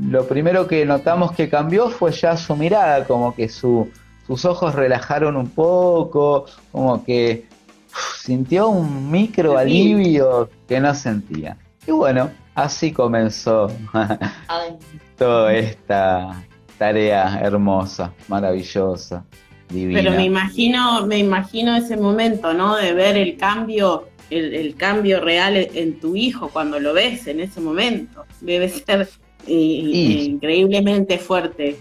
lo 0.00 0.26
primero 0.26 0.66
que 0.66 0.84
notamos 0.84 1.32
que 1.32 1.48
cambió 1.48 1.88
fue 1.88 2.12
ya 2.12 2.36
su 2.36 2.54
mirada, 2.54 3.04
como 3.04 3.34
que 3.34 3.48
su, 3.48 3.90
sus 4.26 4.44
ojos 4.44 4.74
relajaron 4.74 5.36
un 5.36 5.50
poco, 5.50 6.46
como 6.70 7.04
que 7.04 7.46
sintió 8.18 8.68
un 8.68 9.10
micro 9.10 9.58
alivio 9.58 10.48
que 10.68 10.80
no 10.80 10.94
sentía. 10.94 11.56
Y 11.86 11.92
bueno, 11.92 12.30
así 12.54 12.92
comenzó 12.92 13.68
toda 15.16 15.54
esta 15.54 16.45
tarea 16.78 17.40
hermosa, 17.42 18.12
maravillosa, 18.28 19.24
divina. 19.68 20.00
Pero 20.00 20.16
me 20.16 20.24
imagino, 20.24 21.06
me 21.06 21.18
imagino 21.18 21.76
ese 21.76 21.96
momento, 21.96 22.52
¿no? 22.52 22.76
De 22.76 22.92
ver 22.92 23.16
el 23.16 23.36
cambio, 23.36 24.08
el, 24.30 24.74
cambio 24.76 25.20
real 25.20 25.56
en 25.56 25.98
tu 25.98 26.16
hijo 26.16 26.48
cuando 26.48 26.78
lo 26.78 26.92
ves 26.92 27.26
en 27.26 27.40
ese 27.40 27.60
momento. 27.60 28.24
Debe 28.40 28.68
ser 28.68 29.08
eh, 29.46 29.52
increíblemente 29.52 31.18
fuerte. 31.18 31.76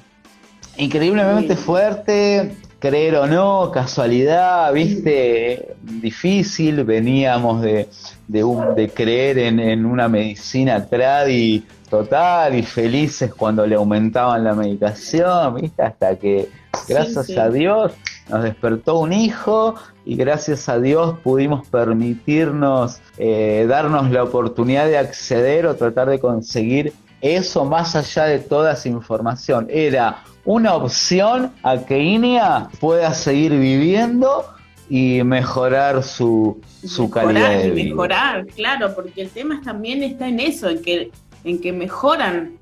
Increíblemente 0.78 1.56
fuerte, 1.56 2.56
creer 2.80 3.16
o 3.16 3.28
no, 3.28 3.72
casualidad, 3.72 4.74
viste, 4.74 5.76
difícil, 5.82 6.84
veníamos 6.84 7.62
de, 7.62 7.88
de, 8.28 8.44
un, 8.44 8.76
de 8.76 8.90
creer 8.90 9.40
en, 9.40 9.60
en 9.60 9.86
una 9.86 10.10
medicina 10.10 10.86
tradi 10.86 11.64
total 11.96 12.56
y 12.56 12.64
felices 12.64 13.34
cuando 13.34 13.66
le 13.66 13.76
aumentaban 13.76 14.44
la 14.44 14.54
medicación, 14.54 15.56
¿viste? 15.56 15.82
Hasta 15.82 16.18
que, 16.18 16.50
gracias 16.90 17.38
a 17.38 17.50
Dios, 17.50 17.94
nos 18.30 18.44
despertó 18.44 19.00
un 19.00 19.14
hijo 19.14 19.76
y 20.04 20.16
gracias 20.18 20.68
a 20.68 20.80
Dios 20.80 21.18
pudimos 21.20 21.68
permitirnos 21.70 23.00
eh, 23.18 23.66
darnos 23.70 24.12
la 24.12 24.24
oportunidad 24.24 24.88
de 24.88 24.98
acceder 24.98 25.68
o 25.68 25.76
tratar 25.76 26.10
de 26.10 26.20
conseguir 26.20 26.92
eso 27.22 27.64
más 27.64 27.96
allá 27.96 28.26
de 28.26 28.40
toda 28.40 28.74
esa 28.74 28.90
información. 28.90 29.68
Era 29.70 30.24
una 30.44 30.76
opción 30.76 31.54
a 31.64 31.78
que 31.78 32.00
Inia 32.00 32.68
pueda 32.80 33.14
seguir 33.14 33.52
viviendo 33.52 34.46
y 34.90 35.24
mejorar 35.24 36.04
su, 36.04 36.62
su 36.86 37.10
calidad 37.10 37.50
de 37.50 37.68
y 37.68 37.72
vida. 37.72 37.90
mejorar, 37.90 38.46
claro, 38.48 38.94
porque 38.94 39.22
el 39.22 39.30
tema 39.30 39.62
también 39.64 40.04
está 40.04 40.28
en 40.28 40.40
eso, 40.40 40.70
en 40.70 40.82
que, 40.82 41.12
en 41.46 41.62
que 41.62 41.72
mejoran, 41.72 42.58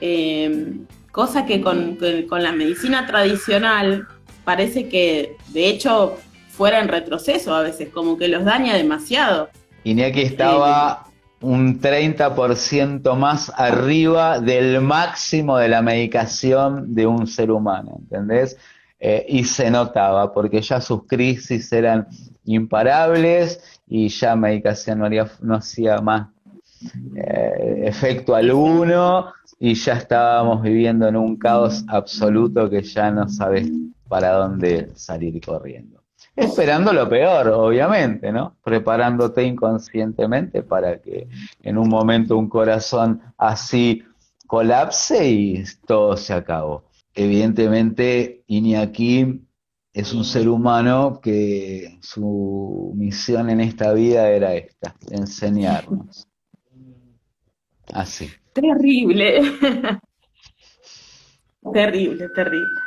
eh, 0.00 0.72
cosa 1.10 1.44
que 1.44 1.60
con, 1.60 1.98
que 1.98 2.26
con 2.26 2.42
la 2.42 2.52
medicina 2.52 3.06
tradicional 3.06 4.06
parece 4.44 4.88
que 4.88 5.36
de 5.48 5.68
hecho 5.68 6.16
fuera 6.50 6.80
en 6.80 6.88
retroceso 6.88 7.54
a 7.54 7.62
veces, 7.62 7.88
como 7.90 8.16
que 8.16 8.28
los 8.28 8.44
daña 8.44 8.74
demasiado. 8.76 9.50
Iñaki 9.84 10.22
estaba 10.22 11.06
un 11.40 11.80
30% 11.80 13.16
más 13.16 13.52
arriba 13.56 14.38
del 14.38 14.80
máximo 14.80 15.58
de 15.58 15.68
la 15.68 15.82
medicación 15.82 16.94
de 16.94 17.06
un 17.06 17.26
ser 17.26 17.50
humano, 17.50 17.96
¿entendés? 18.00 18.56
Eh, 19.00 19.26
y 19.28 19.42
se 19.44 19.68
notaba, 19.70 20.32
porque 20.32 20.62
ya 20.62 20.80
sus 20.80 21.06
crisis 21.08 21.72
eran 21.72 22.06
imparables 22.44 23.80
y 23.88 24.08
ya 24.08 24.36
medicación 24.36 25.00
no, 25.00 25.06
haría- 25.06 25.30
no 25.40 25.56
hacía 25.56 26.00
más 26.00 26.28
eh, 27.16 27.82
efecto 27.84 28.34
alguno 28.34 29.32
y 29.58 29.74
ya 29.74 29.94
estábamos 29.94 30.62
viviendo 30.62 31.06
en 31.08 31.16
un 31.16 31.36
caos 31.36 31.84
absoluto 31.88 32.68
que 32.68 32.82
ya 32.82 33.10
no 33.10 33.28
sabes 33.28 33.70
para 34.08 34.32
dónde 34.32 34.90
salir 34.94 35.40
corriendo. 35.40 36.02
Esperando 36.34 36.92
lo 36.92 37.08
peor, 37.08 37.48
obviamente, 37.48 38.32
¿no? 38.32 38.56
Preparándote 38.64 39.44
inconscientemente 39.44 40.62
para 40.62 41.00
que 41.00 41.28
en 41.62 41.76
un 41.76 41.88
momento 41.88 42.38
un 42.38 42.48
corazón 42.48 43.20
así 43.36 44.02
colapse 44.46 45.28
y 45.28 45.64
todo 45.86 46.16
se 46.16 46.32
acabó. 46.32 46.84
Evidentemente, 47.14 48.44
Iñaki 48.46 49.42
es 49.92 50.14
un 50.14 50.24
ser 50.24 50.48
humano 50.48 51.20
que 51.22 51.98
su 52.00 52.92
misión 52.96 53.50
en 53.50 53.60
esta 53.60 53.92
vida 53.92 54.28
era 54.30 54.54
esta, 54.54 54.96
enseñarnos. 55.10 56.28
Así. 57.92 58.30
Terrible. 58.52 59.42
terrible, 61.72 62.28
terrible. 62.34 62.80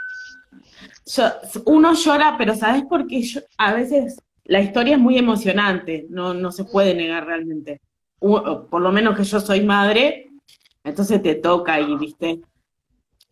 Yo- 1.06 1.32
uno 1.66 1.94
llora, 1.94 2.36
pero 2.38 2.56
¿sabes 2.56 2.84
por 2.84 3.08
qué? 3.08 3.22
Yo- 3.22 3.42
a 3.58 3.74
veces 3.74 4.18
la 4.46 4.62
historia 4.62 4.96
es 4.96 5.02
muy 5.02 5.18
emocionante, 5.18 6.06
no, 6.10 6.34
no 6.34 6.52
se 6.52 6.66
puede 6.66 6.94
negar 6.96 7.25
realmente. 7.25 7.82
Por 8.20 8.82
lo 8.82 8.92
menos 8.92 9.16
que 9.16 9.24
yo 9.24 9.40
soy 9.40 9.62
madre, 9.62 10.30
entonces 10.84 11.22
te 11.22 11.36
toca 11.36 11.80
y 11.80 11.96
viste. 11.96 12.42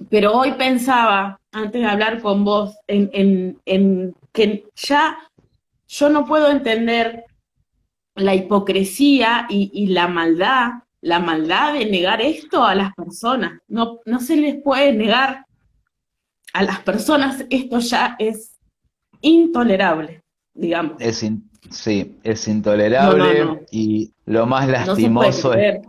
Pero 0.09 0.33
hoy 0.33 0.51
pensaba, 0.53 1.39
antes 1.51 1.81
de 1.81 1.87
hablar 1.87 2.21
con 2.21 2.43
vos, 2.43 2.75
en, 2.87 3.09
en, 3.13 3.57
en 3.65 4.15
que 4.31 4.65
ya 4.75 5.17
yo 5.87 6.09
no 6.09 6.25
puedo 6.25 6.49
entender 6.49 7.23
la 8.15 8.35
hipocresía 8.35 9.47
y, 9.49 9.71
y 9.73 9.87
la 9.87 10.07
maldad, 10.07 10.71
la 11.03 11.19
maldad 11.19 11.73
de 11.73 11.85
negar 11.85 12.21
esto 12.21 12.63
a 12.63 12.73
las 12.75 12.93
personas. 12.95 13.59
No, 13.67 13.99
no 14.05 14.19
se 14.21 14.37
les 14.37 14.55
puede 14.61 14.93
negar 14.93 15.45
a 16.53 16.63
las 16.63 16.79
personas, 16.79 17.43
esto 17.49 17.79
ya 17.79 18.15
es 18.19 18.57
intolerable, 19.21 20.23
digamos. 20.53 21.01
Es 21.01 21.23
in- 21.23 21.49
sí, 21.69 22.17
es 22.23 22.47
intolerable 22.47 23.17
No, 23.39 23.45
no, 23.45 23.55
no. 23.55 23.59
y 23.71 24.13
lo 24.25 24.45
más 24.45 24.67
lastimoso 24.69 25.53
es 25.53 25.81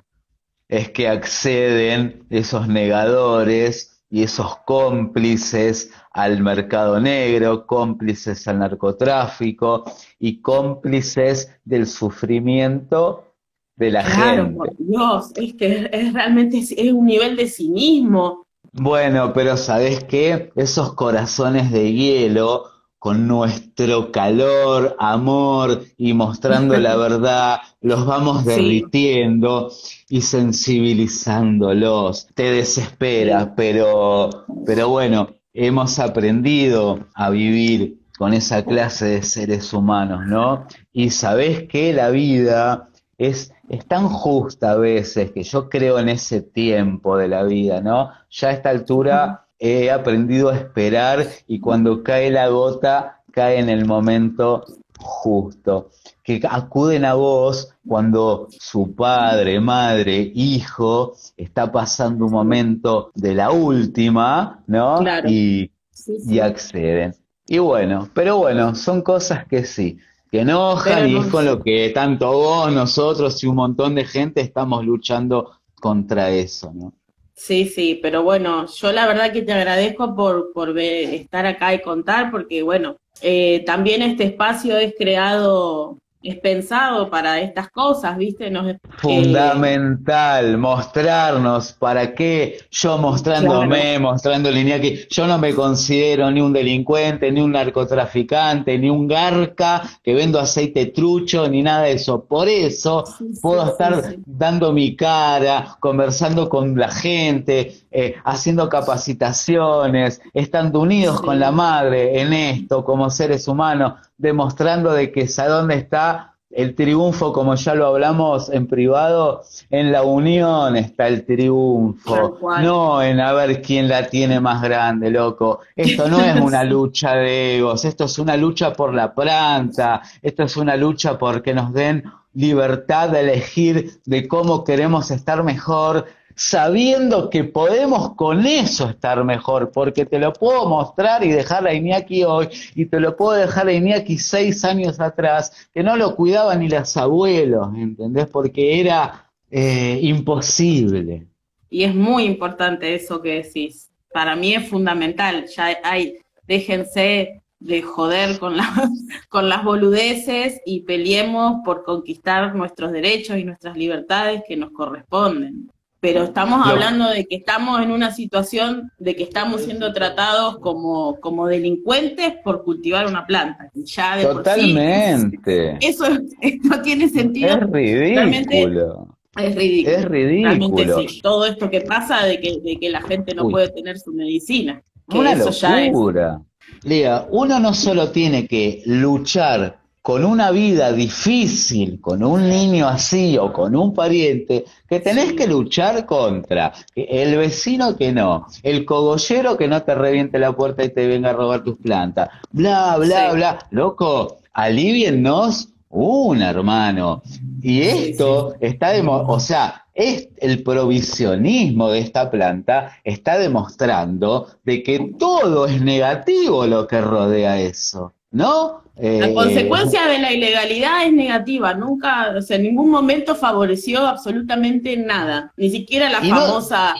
es 0.69 0.91
que 0.91 1.09
acceden 1.09 2.27
esos 2.31 2.67
negadores 2.67 4.03
y 4.11 4.23
esos 4.23 4.57
cómplices 4.65 5.93
al 6.11 6.41
mercado 6.43 6.99
negro, 7.01 7.67
cómplices 7.67 8.49
al 8.49 8.61
narcotráfico 8.61 9.85
y 10.19 10.41
cómplices 10.41 11.51
del 11.65 11.87
sufrimiento 11.87 13.34
de 13.77 13.91
la 13.91 14.03
Claro, 14.03 14.45
gente. 14.45 14.55
por 14.55 14.77
Dios, 14.79 15.33
es 15.37 15.55
que 15.55 15.89
es 15.93 16.13
realmente 16.13 16.59
es, 16.59 16.73
es 16.73 16.93
un 16.93 17.07
nivel 17.07 17.37
de 17.37 17.47
cinismo. 17.49 18.45
Bueno, 18.73 19.33
pero 19.33 19.57
¿sabés 19.57 20.05
qué? 20.05 20.51
Esos 20.57 20.95
corazones 20.95 21.71
de 21.71 21.93
hielo 21.93 22.65
con 22.99 23.29
nuestro 23.29 24.11
calor, 24.11 24.97
amor 24.99 25.83
y 25.97 26.15
mostrando 26.15 26.77
la 26.79 26.97
verdad, 27.09 27.59
los 27.81 28.07
vamos 28.07 28.43
Sí. 28.45 28.47
derritiendo 28.47 29.71
y 30.09 30.23
sensibilizándolos. 30.23 32.27
Te 32.35 32.45
desespera, 32.51 33.55
pero, 33.55 34.31
pero 34.65 34.89
bueno, 34.89 35.29
hemos 35.53 35.99
aprendido 35.99 37.07
a 37.15 37.31
vivir 37.31 37.99
con 38.19 38.33
esa 38.35 38.65
clase 38.65 39.07
de 39.07 39.23
seres 39.23 39.73
humanos, 39.73 40.27
¿no? 40.27 40.67
Y 40.93 41.11
sabés 41.11 41.65
que 41.69 41.93
la 41.93 42.11
vida 42.11 42.89
es, 43.19 43.53
es 43.69 43.87
tan 43.87 44.09
justa 44.09 44.73
a 44.73 44.77
veces 44.77 45.31
que 45.33 45.43
yo 45.43 45.69
creo 45.69 45.99
en 45.99 46.09
ese 46.09 46.43
tiempo 46.43 47.17
de 47.17 47.29
la 47.29 47.43
vida, 47.45 47.81
¿no? 47.81 48.11
Ya 48.31 48.49
a 48.49 48.53
esta 48.53 48.71
altura 48.71 49.47
he 49.59 49.91
aprendido 49.91 50.51
a 50.51 50.57
esperar 50.57 51.27
y 51.47 51.61
cuando 51.61 52.03
cae 52.03 52.31
la 52.31 52.49
gota, 52.49 53.23
cae 53.33 53.59
en 53.59 53.69
el 53.69 53.87
momento 53.87 54.65
justo. 54.99 55.91
Que 56.23 56.41
acuden 56.49 57.05
a 57.05 57.15
vos 57.15 57.75
cuando 57.87 58.49
su 58.51 58.95
padre, 58.95 59.61
madre, 59.61 60.33
hijo 60.35 61.15
está 61.37 61.71
pasando 61.71 62.27
un 62.27 62.33
momento 62.33 63.11
de 63.15 63.35
la 63.35 63.51
última, 63.51 64.63
¿no? 64.67 64.99
Claro. 65.01 65.29
Y, 65.29 65.71
Sí, 65.95 66.21
sí. 66.21 66.35
y 66.35 66.41
acceden. 66.41 67.15
Y 67.47 67.59
bueno, 67.59 68.09
pero 68.13 68.39
bueno, 68.39 68.75
son 68.75 69.03
cosas 69.03 69.47
que 69.47 69.65
sí, 69.65 69.99
que 70.35 70.41
enojan 70.41 71.09
y 71.09 71.17
es 71.17 71.27
con 71.27 71.45
lo 71.45 71.63
que 71.63 71.91
tanto 71.91 72.33
vos, 72.33 72.73
nosotros 72.73 73.41
y 73.45 73.47
un 73.47 73.55
montón 73.55 73.95
de 73.95 74.05
gente 74.05 74.41
estamos 74.41 74.85
luchando 74.85 75.61
contra 75.81 76.31
eso, 76.31 76.73
¿no? 76.75 76.93
Sí, 77.37 77.67
sí, 77.67 78.01
pero 78.03 78.25
bueno, 78.25 78.67
yo 78.67 78.91
la 78.93 79.07
verdad 79.07 79.33
que 79.33 79.43
te 79.43 79.53
agradezco 79.53 80.15
por, 80.17 80.53
por 80.53 80.73
ver- 80.73 81.15
estar 81.15 81.47
acá 81.47 81.73
y 81.75 81.83
contar, 81.83 82.33
porque 82.33 82.63
bueno, 82.65 82.97
eh, 83.23 83.63
también 83.65 84.03
este 84.03 84.25
espacio 84.25 84.77
es 84.77 84.95
creado, 84.99 85.99
es 86.31 86.39
pensado 86.41 87.11
para 87.11 87.41
estas 87.41 87.71
cosas, 87.71 88.17
¿viste? 88.17 88.51
Nos, 88.51 88.67
eh, 88.69 88.79
Fundamental, 88.99 90.57
mostrarnos, 90.59 91.73
¿para 91.73 92.15
qué? 92.15 92.59
Yo 92.71 92.99
mostrándome, 92.99 93.99
mostrando 93.99 94.51
línea 94.51 94.81
que 94.81 95.07
yo 95.11 95.27
no 95.27 95.39
me 95.39 95.55
considero 95.55 96.31
ni 96.31 96.41
un 96.41 96.53
delincuente, 96.53 97.31
ni 97.31 97.41
un 97.41 97.53
narcotraficante, 97.53 98.79
ni 98.79 98.89
un 98.91 99.07
garca 99.07 99.83
que 100.03 100.15
vendo 100.15 100.41
aceite 100.41 100.87
trucho, 100.87 101.49
ni 101.49 101.63
nada 101.63 101.83
de 101.83 101.93
eso. 101.93 102.25
Por 102.25 102.49
eso 102.49 103.05
Sí, 103.07 103.25
puedo 103.43 103.65
sí, 103.65 103.71
estar 103.73 104.03
sí. 104.03 104.17
dando 104.27 104.73
mi 104.73 104.97
cara, 104.97 105.77
conversando 105.81 106.49
con 106.49 106.77
la 106.79 106.91
gente, 106.91 107.75
eh, 107.91 108.15
haciendo 108.25 108.69
capacitaciones, 108.69 110.21
estando 110.33 110.81
unidos 110.81 111.21
con 111.21 111.39
la 111.39 111.51
madre 111.53 112.21
en 112.21 112.33
esto 112.33 112.85
como 112.85 113.11
seres 113.11 113.47
humanos, 113.49 113.95
demostrando 114.17 114.93
de 114.93 115.11
que 115.13 115.29
a 115.37 115.49
dónde 115.49 115.75
está 115.77 116.14
el 116.55 116.75
triunfo, 116.75 117.33
como 117.33 117.55
ya 117.57 117.75
lo 117.75 117.87
hablamos 117.87 118.49
en 118.49 118.67
privado, 118.67 119.43
en 119.71 119.91
la 119.91 120.03
unión 120.03 120.77
está 120.77 121.09
el 121.09 121.25
triunfo, 121.25 122.39
no 122.61 123.03
en 123.03 123.21
a 123.21 123.33
ver 123.33 123.61
quién 123.61 123.89
la 123.89 124.07
tiene 124.07 124.41
más 124.41 124.63
grande, 124.63 125.11
loco. 125.11 125.61
Esto 125.75 126.09
no 126.09 126.21
es 126.21 126.41
una 126.41 126.63
lucha 126.65 127.17
de 127.17 127.59
egos, 127.59 127.85
esto 127.85 128.05
es 128.05 128.19
una 128.19 128.37
lucha 128.37 128.73
por 128.73 128.95
la 128.95 129.15
planta, 129.15 130.03
esto 130.23 130.45
es 130.45 130.57
una 130.57 130.77
lucha 130.77 131.19
por 131.19 131.43
que 131.43 131.55
nos 131.55 131.73
den 131.73 132.05
libertad 132.35 133.11
de 133.11 133.21
elegir 133.21 134.01
de 134.05 134.29
cómo 134.29 134.65
queremos 134.65 135.11
estar 135.11 135.43
mejor, 135.43 136.07
sabiendo 136.35 137.31
que 137.31 137.45
podemos 137.45 138.15
con 138.15 138.47
eso 138.47 138.89
estar 138.89 139.23
mejor, 139.25 139.71
porque 139.73 140.05
te 140.05 140.19
lo 140.19 140.33
puedo 140.33 140.69
mostrar 140.69 141.25
y 141.25 141.31
dejar 141.31 141.67
a 141.67 141.75
Iñaki 141.75 142.25
hoy, 142.25 142.49
y 142.75 142.87
te 142.87 143.01
lo 143.01 143.17
puedo 143.17 143.33
dejar 143.33 143.69
a 143.69 143.73
Iñaki 143.73 144.19
seis 144.19 144.65
años 144.65 145.01
atrás, 145.01 145.69
que 145.73 145.83
no 145.83 145.97
lo 145.97 146.17
cuidaban 146.17 146.61
ni 146.61 146.69
los 146.69 146.97
abuelos, 146.97 147.69
¿entendés? 147.77 148.27
Porque 148.27 148.81
era 148.81 149.31
eh, 149.51 149.99
imposible. 150.03 151.27
Y 151.71 151.85
es 151.85 151.95
muy 151.95 152.25
importante 152.25 152.95
eso 152.95 153.21
que 153.21 153.43
decís. 153.43 153.91
Para 154.13 154.37
mí 154.37 154.55
es 154.55 154.69
fundamental. 154.69 155.47
Ya 155.57 155.77
hay, 155.83 156.19
déjense 156.47 157.43
de 157.59 157.83
joder 157.83 158.39
con 158.39 158.57
las, 158.57 158.69
con 159.29 159.49
las 159.49 159.65
boludeces 159.65 160.61
y 160.67 160.81
peleemos 160.81 161.63
por 161.65 161.83
conquistar 161.83 162.55
nuestros 162.55 162.93
derechos 162.93 163.39
y 163.39 163.45
nuestras 163.45 163.77
libertades 163.77 164.43
que 164.47 164.57
nos 164.57 164.71
corresponden. 164.71 165.71
Pero 166.05 166.25
estamos 166.25 166.67
hablando 166.67 167.09
de 167.09 167.25
que 167.25 167.37
estamos 167.37 167.81
en 167.81 167.91
una 167.91 168.11
situación 168.11 168.93
de 168.99 169.17
que 169.17 169.23
estamos 169.23 169.63
siendo 169.63 169.91
tratados 169.95 170.59
como, 170.59 171.19
como 171.19 171.47
delincuentes 171.47 172.35
por 172.45 172.63
cultivar 172.63 173.07
una 173.07 173.25
planta. 173.25 173.71
que 173.73 173.85
Ya 173.87 174.19
de 174.19 174.25
por 174.25 174.33
sí 174.33 174.37
Totalmente. 174.37 175.79
eso 175.81 176.05
no 176.65 176.83
tiene 176.83 177.09
sentido. 177.09 177.49
Es 177.55 177.71
ridículo. 177.71 179.17
es 179.35 179.55
ridículo. 179.55 179.97
Es 179.97 180.05
ridículo. 180.05 180.99
Sí. 181.09 181.21
Todo 181.23 181.47
esto 181.47 181.71
que 181.71 181.81
pasa 181.81 182.27
de 182.27 182.39
que, 182.39 182.61
de 182.63 182.77
que 182.79 182.91
la 182.91 183.01
gente 183.01 183.35
no 183.35 183.47
Uy. 183.47 183.53
puede 183.53 183.71
tener 183.71 183.99
su 183.99 184.13
medicina. 184.13 184.83
Que 185.09 185.17
Una 185.19 185.33
eso 185.33 185.49
ya 185.53 185.85
es. 185.85 185.91
locura. 185.91 186.39
Lea, 186.83 187.27
uno 187.31 187.59
no 187.61 187.73
solo 187.73 188.11
tiene 188.11 188.47
que 188.47 188.83
luchar 188.85 189.79
con 190.05 190.23
una 190.23 190.51
vida 190.51 190.93
difícil, 190.93 191.99
con 191.99 192.23
un 192.23 192.47
niño 192.47 192.87
así 192.87 193.39
o 193.39 193.51
con 193.55 193.75
un 193.75 193.95
pariente, 193.95 194.67
que 194.87 195.01
tenés 195.01 195.33
que 195.33 195.47
luchar 195.47 196.05
contra 196.05 196.75
el 196.95 197.39
vecino 197.39 197.97
que 197.97 198.13
no, 198.13 198.47
el 198.63 198.85
cogollero 198.85 199.57
que 199.57 199.67
no 199.67 199.83
te 199.83 199.95
reviente 199.95 200.39
la 200.39 200.53
puerta 200.53 200.85
y 200.85 200.91
te 200.91 201.07
venga 201.07 201.31
a 201.31 201.33
robar 201.33 201.65
tus 201.65 201.79
plantas, 201.79 202.29
bla, 202.53 202.99
bla, 202.99 203.33
bla. 203.33 203.59
Loco, 203.71 204.41
aliviennos 204.53 205.71
una, 205.89 206.51
hermano. 206.51 207.23
Y 207.63 207.81
esto 207.81 208.57
está, 208.61 208.91
demo 208.91 209.25
o 209.27 209.41
sea, 209.41 209.87
es 209.95 210.29
el 210.37 210.63
provisionismo 210.63 211.89
de 211.89 212.01
esta 212.01 212.31
planta 212.31 212.99
está 213.05 213.39
demostrando 213.39 214.49
de 214.65 214.83
que 214.83 215.15
todo 215.19 215.65
es 215.65 215.81
negativo 215.81 216.67
lo 216.67 216.87
que 216.87 217.01
rodea 217.01 217.59
eso, 217.59 218.13
¿no? 218.35 218.83
La 218.97 219.27
Eh, 219.29 219.35
consecuencia 219.35 220.07
de 220.07 220.19
la 220.19 220.33
ilegalidad 220.33 221.05
es 221.07 221.13
negativa, 221.13 221.75
nunca, 221.75 222.35
o 222.37 222.43
sea, 222.43 222.57
en 222.59 222.63
ningún 222.65 222.91
momento 222.91 223.35
favoreció 223.35 224.07
absolutamente 224.07 224.97
nada, 224.97 225.53
ni 225.57 225.71
siquiera 225.71 226.09
la 226.11 226.21
no- 226.21 226.29
famosa 226.37 226.95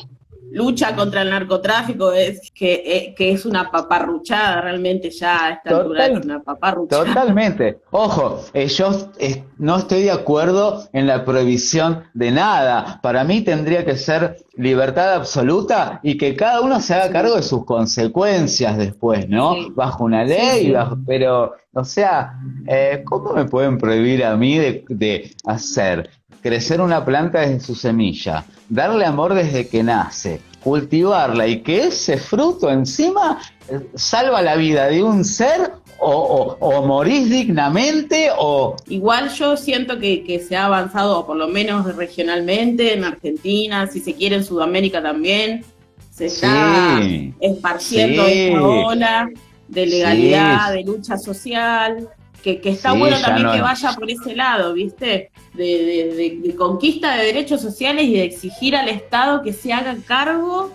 lucha 0.55 0.95
contra 0.95 1.23
el 1.23 1.31
narcotráfico, 1.31 2.13
es 2.13 2.51
que, 2.55 2.73
eh, 2.87 3.15
que 3.17 3.33
es 3.33 3.45
una 3.45 3.71
paparruchada 3.71 4.61
realmente 4.63 5.11
ya 5.11 5.47
a 5.47 5.51
esta 5.51 5.71
altura, 5.79 6.07
Total- 6.07 6.19
es 6.21 6.25
una 6.25 6.43
paparruchada. 6.43 7.05
Totalmente. 7.05 7.79
Ojo, 7.91 8.41
eh, 8.55 8.69
yo 8.69 9.11
eh, 9.19 9.45
no 9.59 9.77
estoy 9.79 10.03
de 10.03 10.11
acuerdo 10.13 10.85
en 10.93 11.07
la 11.07 11.25
prohibición 11.25 12.05
de 12.15 12.31
nada. 12.31 13.01
Para 13.03 13.25
mí 13.25 13.41
tendría 13.43 13.85
que 13.85 13.97
ser 13.97 14.37
libertad 14.57 15.15
absoluta 15.15 15.99
y 16.03 16.17
que 16.17 16.37
cada 16.37 16.61
uno 16.61 16.81
se 16.81 16.95
haga 16.95 17.11
cargo 17.11 17.35
de 17.35 17.43
sus 17.43 17.65
consecuencias 17.65 18.77
después, 18.79 19.29
¿no? 19.29 19.55
Sí. 19.55 19.73
Bajo 19.75 20.05
una 20.05 20.25
ley, 20.25 20.61
Sí, 20.61 20.67
sí. 20.67 20.73
bajo- 20.73 20.97
pero, 21.07 21.55
o 21.73 21.85
sea, 21.85 22.35
eh, 22.69 23.03
¿cómo 23.05 23.33
me 23.33 23.45
pueden 23.47 23.79
prohibir 23.79 24.25
a 24.25 24.37
mí 24.37 24.57
de, 24.59 24.85
de 24.89 25.35
hacer 25.45 26.09
crecer 26.45 26.83
una 26.83 27.03
planta 27.07 27.41
desde 27.41 27.61
su 27.61 27.75
semilla, 27.75 28.45
darle 28.69 29.07
amor 29.07 29.33
desde 29.33 29.67
que 29.67 29.83
nace, 29.83 30.43
cultivarla 30.63 31.47
y 31.49 31.63
que 31.63 31.85
ese 31.85 32.19
fruto 32.19 32.71
encima 32.71 33.39
eh, 33.71 33.81
salva 33.95 34.43
la 34.43 34.55
vida 34.55 34.89
de 34.89 35.03
un 35.03 35.25
ser 35.25 35.73
o, 35.99 36.11
o- 36.11 36.59
o 36.61 36.87
morís 36.87 37.31
dignamente 37.31 38.29
o... 38.39 38.77
Igual 38.89 39.31
yo 39.31 39.57
siento 39.57 39.99
que, 39.99 40.23
que 40.23 40.39
se 40.39 40.55
ha 40.55 40.67
avanzado, 40.67 41.25
por 41.25 41.37
lo 41.37 41.49
menos 41.49 41.97
regionalmente, 41.97 42.93
en 42.93 43.05
Argentina, 43.05 43.87
si 43.87 44.01
se 44.01 44.13
quiere 44.13 44.37
en 44.37 44.45
Sudamérica 44.45 45.03
también, 45.03 45.65
se 46.11 46.27
está 46.27 46.99
Sí. 47.01 47.33
esparciendo 47.41 48.27
Sí. 48.27 48.33
esta 48.49 48.63
ola 48.63 49.29
de 49.69 49.87
legalidad, 49.87 50.73
Sí. 50.73 50.77
de 50.77 50.85
lucha 50.85 51.17
social, 51.17 52.07
que, 52.45 52.61
que 52.61 52.69
está 52.69 52.93
Sí, 52.93 52.99
bueno 52.99 53.17
también 53.21 53.47
no- 53.47 53.53
que 53.55 53.63
vaya 53.63 53.93
por 53.95 54.11
ese 54.11 54.37
lado, 54.37 54.75
¿viste? 54.75 55.31
De, 55.55 55.65
de- 55.65 56.15
de- 56.15 56.39
de 56.49 56.55
conquista 56.55 57.17
de 57.17 57.25
derechos 57.25 57.61
sociales 57.63 58.05
y 58.05 58.13
de 58.15 58.25
exigir 58.25 58.77
al 58.77 58.89
Estado 58.89 59.43
que 59.43 59.53
se 59.55 59.73
haga 59.73 59.97
cargo 60.07 60.73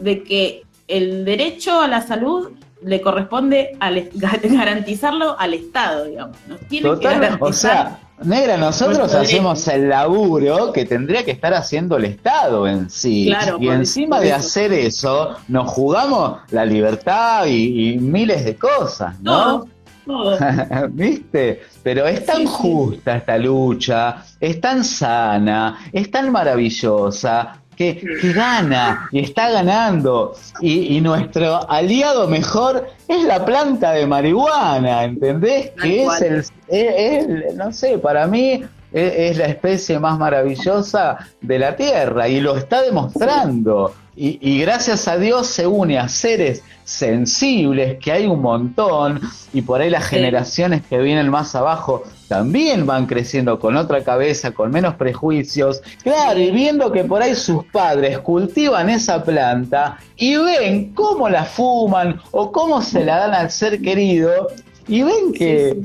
de 0.00 0.22
que 0.24 0.64
el 0.88 1.24
derecho 1.24 1.80
a 1.80 1.86
la 1.88 2.02
salud 2.06 2.50
le 2.82 3.00
corresponde 3.00 3.76
al, 3.80 4.10
garantizarlo 4.42 5.38
al 5.38 5.54
Estado, 5.54 6.04
digamos. 6.06 6.36
Nos 6.48 6.60
tiene 6.68 6.88
que 6.90 6.94
Total, 6.96 7.20
garantizar 7.20 7.48
o 7.48 7.52
sea, 7.52 7.98
negra, 8.24 8.56
nosotros 8.56 9.14
hacemos 9.14 9.66
el 9.68 9.88
laburo 9.88 10.72
que 10.72 10.84
tendría 10.84 11.24
que 11.24 11.30
estar 11.30 11.54
haciendo 11.54 11.96
el 11.96 12.04
Estado 12.06 12.66
en 12.66 12.90
sí. 12.90 13.26
Claro, 13.28 13.58
y 13.60 13.68
encima 13.68 14.18
de 14.20 14.28
eso. 14.28 14.36
hacer 14.36 14.72
eso, 14.72 15.36
nos 15.48 15.70
jugamos 15.70 16.38
la 16.50 16.64
libertad 16.64 17.46
y, 17.46 17.92
y 17.92 17.98
miles 17.98 18.44
de 18.44 18.56
cosas, 18.56 19.18
¿no? 19.20 19.66
Todo. 20.06 20.38
¿Viste? 20.90 21.62
Pero 21.82 22.06
es 22.06 22.24
tan 22.24 22.38
Sí, 22.38 22.46
sí. 22.46 22.52
justa 22.52 23.16
esta 23.16 23.36
lucha, 23.38 24.24
es 24.40 24.60
tan 24.60 24.84
sana, 24.84 25.78
es 25.92 26.10
tan 26.10 26.30
maravillosa, 26.32 27.60
que, 27.76 28.00
que 28.20 28.32
gana 28.32 29.08
y 29.12 29.20
está 29.20 29.50
ganando. 29.50 30.34
Y, 30.60 30.96
y 30.96 31.00
nuestro 31.00 31.70
aliado 31.70 32.26
mejor 32.26 32.88
es 33.06 33.22
la 33.24 33.44
planta 33.44 33.92
de 33.92 34.06
marihuana, 34.06 35.04
¿entendés? 35.04 35.74
Tal 35.74 35.82
Que 35.84 36.04
es 36.04 36.52
el, 36.68 37.56
no 37.56 37.72
sé, 37.72 37.98
para 37.98 38.26
mí 38.26 38.64
es, 38.92 39.12
es 39.14 39.36
la 39.36 39.46
especie 39.46 39.98
más 39.98 40.18
maravillosa 40.18 41.18
de 41.40 41.58
la 41.58 41.76
Tierra 41.76 42.28
y 42.28 42.40
lo 42.40 42.56
está 42.56 42.82
demostrando. 42.82 43.92
Y, 44.16 44.38
y 44.40 44.60
gracias 44.60 45.06
a 45.08 45.18
Dios 45.18 45.46
se 45.46 45.66
une 45.66 45.98
a 45.98 46.08
seres 46.08 46.62
sensibles, 46.84 47.98
que 47.98 48.12
hay 48.12 48.26
un 48.26 48.40
montón, 48.40 49.20
y 49.52 49.60
por 49.62 49.80
ahí 49.80 49.90
las 49.90 50.04
Sí. 50.04 50.16
generaciones 50.16 50.82
que 50.88 50.98
vienen 50.98 51.28
más 51.28 51.54
abajo 51.54 52.02
también 52.28 52.86
van 52.86 53.06
creciendo 53.06 53.58
con 53.58 53.76
otra 53.76 54.02
cabeza, 54.02 54.52
con 54.52 54.70
menos 54.70 54.94
prejuicios, 54.94 55.82
claro, 56.02 56.38
y 56.40 56.50
viendo 56.50 56.90
que 56.92 57.04
por 57.04 57.22
ahí 57.22 57.34
sus 57.34 57.64
padres 57.66 58.18
cultivan 58.20 58.88
esa 58.90 59.22
planta 59.22 59.98
y 60.16 60.36
ven 60.36 60.92
cómo 60.94 61.28
la 61.28 61.44
fuman 61.44 62.20
o 62.30 62.50
cómo 62.52 62.82
se 62.82 63.04
la 63.04 63.18
dan 63.18 63.34
al 63.34 63.50
ser 63.50 63.80
querido, 63.80 64.48
y 64.88 65.02
ven 65.02 65.32
que, 65.34 65.76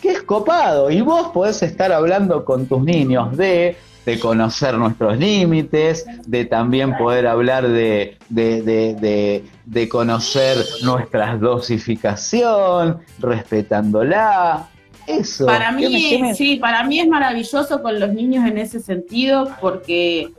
que 0.00 0.10
es 0.12 0.22
copado, 0.22 0.90
y 0.90 1.00
vos 1.00 1.28
podés 1.34 1.62
estar 1.62 1.92
hablando 1.92 2.44
con 2.44 2.66
tus 2.66 2.82
niños 2.82 3.36
de 3.36 3.76
de 4.06 4.18
conocer 4.20 4.78
nuestros 4.78 5.18
límites, 5.18 6.06
de 6.26 6.44
también 6.46 6.96
poder 6.96 7.26
hablar 7.26 7.68
de, 7.68 8.16
de, 8.28 8.62
de, 8.62 9.44
de, 9.66 9.88
conocer 9.88 10.56
nuestra 10.82 11.36
dosificación, 11.36 13.00
respetándola. 13.18 14.68
Eso. 15.06 15.46
Para 15.46 15.68
¿Qué 15.76 15.88
me- 15.88 15.88
mí, 15.88 16.08
qué 16.10 16.18
me- 16.20 16.34
sí, 16.34 16.56
para 16.56 16.84
mí 16.84 17.00
es 17.00 17.08
maravilloso 17.08 17.82
con 17.82 17.98
los 18.00 18.12
niños 18.12 18.46
en 18.48 18.58
ese 18.58 18.80
sentido, 18.80 19.50
porque 19.60 20.30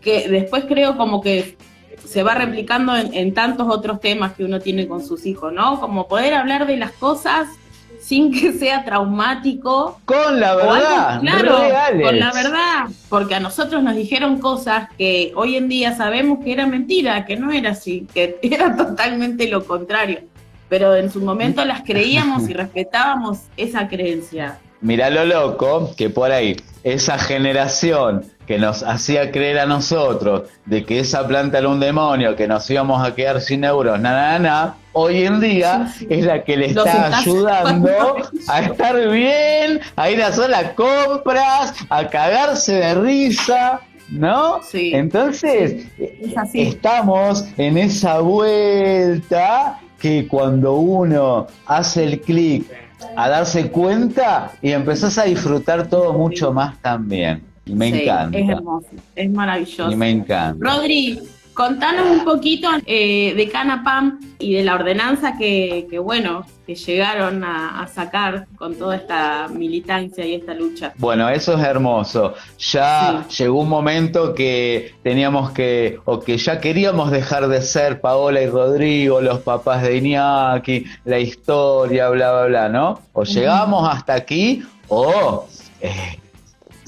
que 0.00 0.28
después 0.28 0.64
creo 0.66 0.96
como 0.96 1.20
que 1.20 1.56
se 2.04 2.22
va 2.22 2.34
replicando 2.34 2.96
en, 2.96 3.12
en 3.14 3.34
tantos 3.34 3.68
otros 3.68 4.00
temas 4.00 4.32
que 4.32 4.44
uno 4.44 4.58
tiene 4.60 4.88
con 4.88 5.04
sus 5.06 5.26
hijos, 5.26 5.52
¿no? 5.52 5.78
Como 5.78 6.08
poder 6.08 6.32
hablar 6.34 6.66
de 6.66 6.76
las 6.78 6.92
cosas 6.92 7.48
sin 8.00 8.32
que 8.32 8.52
sea 8.52 8.84
traumático. 8.84 10.00
Con 10.04 10.40
la 10.40 10.56
o 10.56 10.60
algo- 10.60 10.72
verdad, 10.74 11.20
claro, 11.20 11.58
reales. 11.60 12.06
con 12.06 12.18
la 12.18 12.32
verdad, 12.32 12.84
porque 13.08 13.34
a 13.34 13.40
nosotros 13.40 13.82
nos 13.82 13.94
dijeron 13.94 14.38
cosas 14.38 14.88
que 14.98 15.32
hoy 15.36 15.56
en 15.56 15.68
día 15.68 15.94
sabemos 15.96 16.42
que 16.44 16.52
era 16.52 16.66
mentira, 16.66 17.24
que 17.26 17.36
no 17.36 17.52
era 17.52 17.70
así, 17.70 18.06
que 18.12 18.38
era 18.42 18.76
totalmente 18.76 19.48
lo 19.48 19.64
contrario. 19.64 20.20
Pero 20.68 20.94
en 20.94 21.10
su 21.10 21.20
momento 21.20 21.64
las 21.64 21.82
creíamos 21.82 22.48
y 22.48 22.52
respetábamos 22.54 23.40
esa 23.56 23.88
creencia. 23.88 24.58
Mirá 24.80 25.10
lo 25.10 25.24
loco 25.26 25.90
que 25.96 26.08
por 26.08 26.32
ahí 26.32 26.56
esa 26.84 27.18
generación 27.18 28.24
que 28.50 28.58
nos 28.58 28.82
hacía 28.82 29.30
creer 29.30 29.60
a 29.60 29.66
nosotros 29.66 30.48
de 30.66 30.84
que 30.84 30.98
esa 30.98 31.24
planta 31.24 31.58
era 31.58 31.68
un 31.68 31.78
demonio, 31.78 32.34
que 32.34 32.48
nos 32.48 32.68
íbamos 32.68 33.00
a 33.06 33.14
quedar 33.14 33.40
sin 33.40 33.62
euros, 33.62 34.00
nada, 34.00 34.40
nada, 34.40 34.74
hoy 34.92 35.22
en 35.22 35.38
día 35.38 35.86
Sí, 35.96 35.98
sí. 36.00 36.06
es 36.10 36.24
la 36.26 36.42
que 36.42 36.56
le 36.56 36.66
está 36.66 37.16
ayudando 37.16 38.16
a 38.48 38.60
estar 38.62 39.08
bien, 39.08 39.78
a 39.94 40.10
ir 40.10 40.20
a 40.20 40.26
hacer 40.26 40.50
las 40.50 40.72
compras, 40.72 41.74
a 41.88 42.08
cagarse 42.08 42.72
de 42.74 42.94
risa, 42.96 43.82
¿no? 44.08 44.60
Sí. 44.64 44.90
Entonces, 44.96 45.86
Es 45.96 46.36
así. 46.36 46.62
estamos 46.62 47.44
en 47.56 47.78
esa 47.78 48.18
vuelta 48.18 49.78
que 50.00 50.26
cuando 50.26 50.72
uno 50.74 51.46
hace 51.66 52.02
el 52.02 52.20
clic 52.20 52.64
a 53.16 53.28
darse 53.28 53.70
cuenta 53.70 54.50
y 54.60 54.72
empezás 54.72 55.18
a 55.18 55.22
disfrutar 55.22 55.86
todo 55.86 56.12
mucho 56.14 56.52
más 56.52 56.76
también. 56.82 57.48
Y 57.70 57.74
me 57.74 57.90
Sí, 57.92 58.02
encanta. 58.02 58.38
Es 58.38 58.48
hermoso, 58.48 58.86
es 59.16 59.30
maravilloso. 59.30 59.90
Y 59.92 59.96
me 59.96 60.10
encanta. 60.10 60.56
Rodri, 60.58 61.18
contanos 61.54 62.06
un 62.10 62.24
poquito 62.24 62.68
eh, 62.86 63.34
de 63.34 63.48
Canapam 63.48 64.18
y 64.38 64.54
de 64.54 64.64
la 64.64 64.74
ordenanza 64.74 65.36
que, 65.36 65.86
que, 65.90 65.98
bueno, 65.98 66.46
que 66.66 66.74
llegaron 66.74 67.44
a, 67.44 67.82
a 67.82 67.86
sacar 67.88 68.46
con 68.56 68.76
toda 68.76 68.96
esta 68.96 69.48
militancia 69.48 70.24
y 70.24 70.34
esta 70.36 70.54
lucha. 70.54 70.92
Bueno, 70.96 71.28
eso 71.28 71.58
es 71.58 71.64
hermoso. 71.64 72.34
Ya 72.58 73.26
llegó 73.28 73.60
un 73.60 73.68
momento 73.68 74.34
que 74.34 74.94
teníamos 75.02 75.50
que, 75.50 75.98
o 76.06 76.20
que 76.20 76.38
ya 76.38 76.60
queríamos 76.60 77.10
dejar 77.10 77.48
de 77.48 77.60
ser 77.60 78.00
Paola 78.00 78.40
y 78.40 78.46
Rodrigo, 78.46 79.20
los 79.20 79.40
papás 79.40 79.82
de 79.82 79.96
Iñaki, 79.96 80.84
la 81.04 81.18
historia, 81.18 82.08
bla, 82.08 82.30
bla, 82.32 82.46
bla, 82.46 82.68
¿no? 82.68 83.00
O 83.12 83.24
llegamos 83.24 83.86
hasta 83.92 84.14
aquí, 84.14 84.62
o 84.88 85.46
eh, 85.80 86.19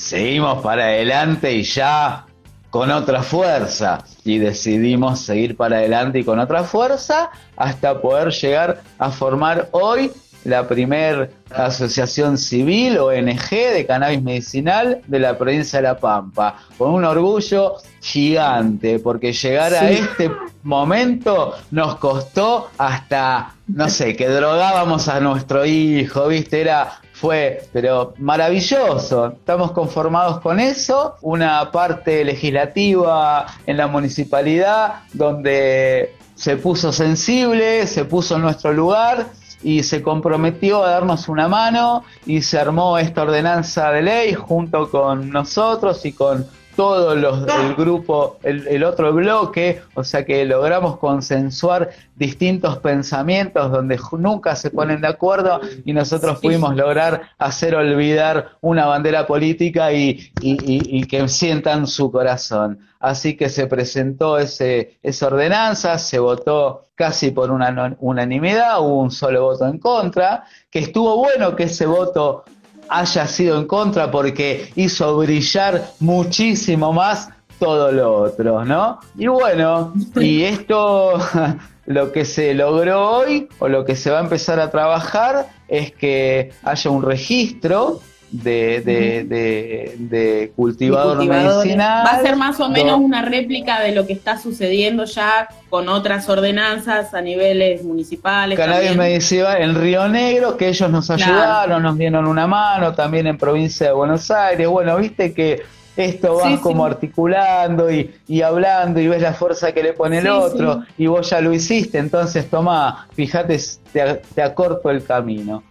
seguimos 0.02 0.62
para 0.62 0.84
adelante 0.84 1.52
y 1.52 1.62
ya 1.62 2.26
con 2.70 2.90
otra 2.90 3.22
fuerza. 3.22 4.04
Y 4.24 4.38
decidimos 4.38 5.20
seguir 5.20 5.56
para 5.56 5.76
adelante 5.76 6.18
y 6.18 6.24
con 6.24 6.38
otra 6.38 6.64
fuerza 6.64 7.30
hasta 7.56 8.00
poder 8.00 8.30
llegar 8.30 8.82
a 8.98 9.10
formar 9.10 9.68
hoy 9.70 10.10
la 10.44 10.66
primer 10.66 11.30
asociación 11.54 12.36
civil, 12.36 12.98
ONG, 12.98 13.50
de 13.50 13.86
cannabis 13.86 14.22
medicinal 14.22 15.00
de 15.06 15.18
la 15.20 15.38
provincia 15.38 15.78
de 15.78 15.84
La 15.84 15.96
Pampa, 15.96 16.56
con 16.76 16.92
un 16.94 17.04
orgullo 17.04 17.76
gigante, 18.00 18.98
porque 18.98 19.32
llegar 19.32 19.72
a 19.72 19.88
este 19.88 20.32
momento 20.64 21.54
nos 21.70 21.94
costó 21.96 22.70
hasta, 22.76 23.54
no 23.68 23.88
sé, 23.88 24.16
que 24.16 24.26
drogábamos 24.26 25.06
a 25.06 25.20
nuestro 25.20 25.64
hijo, 25.64 26.26
¿viste? 26.26 26.62
Era 26.62 27.01
fue, 27.22 27.68
pero 27.72 28.14
maravilloso. 28.18 29.28
Estamos 29.28 29.70
conformados 29.70 30.40
con 30.40 30.58
eso. 30.58 31.14
Una 31.20 31.70
parte 31.70 32.24
legislativa 32.24 33.46
en 33.64 33.76
la 33.76 33.86
municipalidad 33.86 35.04
donde 35.12 36.16
se 36.34 36.56
puso 36.56 36.92
sensible, 36.92 37.86
se 37.86 38.04
puso 38.06 38.34
en 38.34 38.42
nuestro 38.42 38.72
lugar 38.72 39.26
y 39.62 39.84
se 39.84 40.02
comprometió 40.02 40.82
a 40.82 40.90
darnos 40.90 41.28
una 41.28 41.46
mano 41.46 42.02
y 42.26 42.42
se 42.42 42.58
armó 42.58 42.98
esta 42.98 43.22
ordenanza 43.22 43.92
de 43.92 44.02
ley 44.02 44.34
junto 44.34 44.90
con 44.90 45.30
nosotros 45.30 46.04
y 46.04 46.14
con 46.14 46.44
todos 46.76 47.16
los 47.16 47.46
el 47.48 47.74
grupo, 47.74 48.38
el, 48.42 48.84
otro 48.84 49.12
bloque, 49.12 49.82
o 49.94 50.04
sea 50.04 50.24
que 50.24 50.44
logramos 50.44 50.98
consensuar 50.98 51.90
distintos 52.16 52.78
pensamientos 52.78 53.70
donde 53.70 53.98
nunca 54.12 54.56
se 54.56 54.70
ponen 54.70 55.00
de 55.00 55.08
acuerdo 55.08 55.60
y 55.84 55.92
nosotros 55.92 56.40
pudimos 56.40 56.74
lograr 56.76 57.22
hacer 57.38 57.74
olvidar 57.74 58.52
una 58.60 58.86
bandera 58.86 59.26
política 59.26 59.92
y, 59.92 60.32
y, 60.40 61.04
que 61.06 61.28
sientan 61.28 61.86
su 61.86 62.10
corazón. 62.10 62.80
Así 63.00 63.36
que 63.36 63.48
se 63.48 63.66
presentó 63.66 64.38
ese, 64.38 64.98
esa 65.02 65.26
ordenanza, 65.26 65.98
se 65.98 66.18
votó 66.18 66.86
casi 66.94 67.32
por 67.32 67.50
una 67.50 67.96
unanimidad, 67.98 68.80
hubo 68.80 69.00
un 69.00 69.10
solo 69.10 69.42
voto 69.42 69.66
en 69.66 69.78
contra, 69.78 70.44
que 70.70 70.78
estuvo 70.78 71.16
bueno 71.16 71.56
que 71.56 71.64
ese 71.64 71.86
voto 71.86 72.44
haya 72.88 73.26
sido 73.26 73.58
en 73.58 73.66
contra 73.66 74.10
porque 74.10 74.72
hizo 74.76 75.16
brillar 75.16 75.90
muchísimo 76.00 76.92
más 76.92 77.30
todo 77.58 77.92
lo 77.92 78.14
otro, 78.14 78.64
¿no? 78.64 78.98
Y 79.16 79.28
bueno, 79.28 79.92
y 80.16 80.42
esto 80.42 81.18
lo 81.86 82.12
que 82.12 82.24
se 82.24 82.54
logró 82.54 83.08
hoy 83.18 83.48
o 83.58 83.68
lo 83.68 83.84
que 83.84 83.94
se 83.94 84.10
va 84.10 84.18
a 84.18 84.22
empezar 84.22 84.58
a 84.58 84.70
trabajar 84.70 85.46
es 85.68 85.92
que 85.92 86.52
haya 86.64 86.90
un 86.90 87.02
registro 87.02 88.00
de, 88.32 88.80
de, 88.80 89.94
de, 89.98 90.52
cultivador 90.56 91.18
medicinal. 91.18 92.06
Va 92.06 92.12
a 92.12 92.22
ser 92.22 92.36
más 92.36 92.58
o 92.60 92.68
menos 92.70 92.98
una 92.98 93.22
réplica 93.22 93.80
de 93.80 93.92
lo 93.92 94.06
que 94.06 94.14
está 94.14 94.38
sucediendo 94.38 95.04
ya 95.04 95.48
con 95.68 95.88
otras 95.88 96.28
ordenanzas 96.28 97.12
a 97.12 97.20
niveles 97.20 97.84
municipales. 97.84 98.58
Cannabis 98.58 98.96
medicinal 98.96 99.60
en 99.60 99.74
Río 99.74 100.08
Negro, 100.08 100.56
que 100.56 100.68
ellos 100.68 100.90
nos 100.90 101.10
ayudaron, 101.10 101.82
nos 101.82 101.98
dieron 101.98 102.26
una 102.26 102.46
mano, 102.46 102.94
también 102.94 103.26
en 103.26 103.36
provincia 103.36 103.88
de 103.88 103.92
Buenos 103.92 104.30
Aires. 104.30 104.66
Bueno, 104.66 104.96
viste 104.96 105.34
que 105.34 105.62
esto 105.94 106.36
va 106.36 106.58
como 106.58 106.86
articulando 106.86 107.92
y, 107.92 108.14
y, 108.26 108.40
hablando 108.40 108.98
y 108.98 109.08
ves 109.08 109.20
la 109.20 109.34
fuerza 109.34 109.72
que 109.72 109.82
le 109.82 109.92
pone 109.92 110.18
el 110.18 110.28
otro 110.28 110.84
y 110.96 111.06
vos 111.06 111.28
ya 111.28 111.42
lo 111.42 111.52
hiciste, 111.52 111.98
entonces 111.98 112.48
toma, 112.48 113.08
fíjate, 113.12 113.60
te, 113.92 114.22
te 114.34 114.42
acorto 114.42 114.88
el 114.88 115.04
camino 115.04 115.62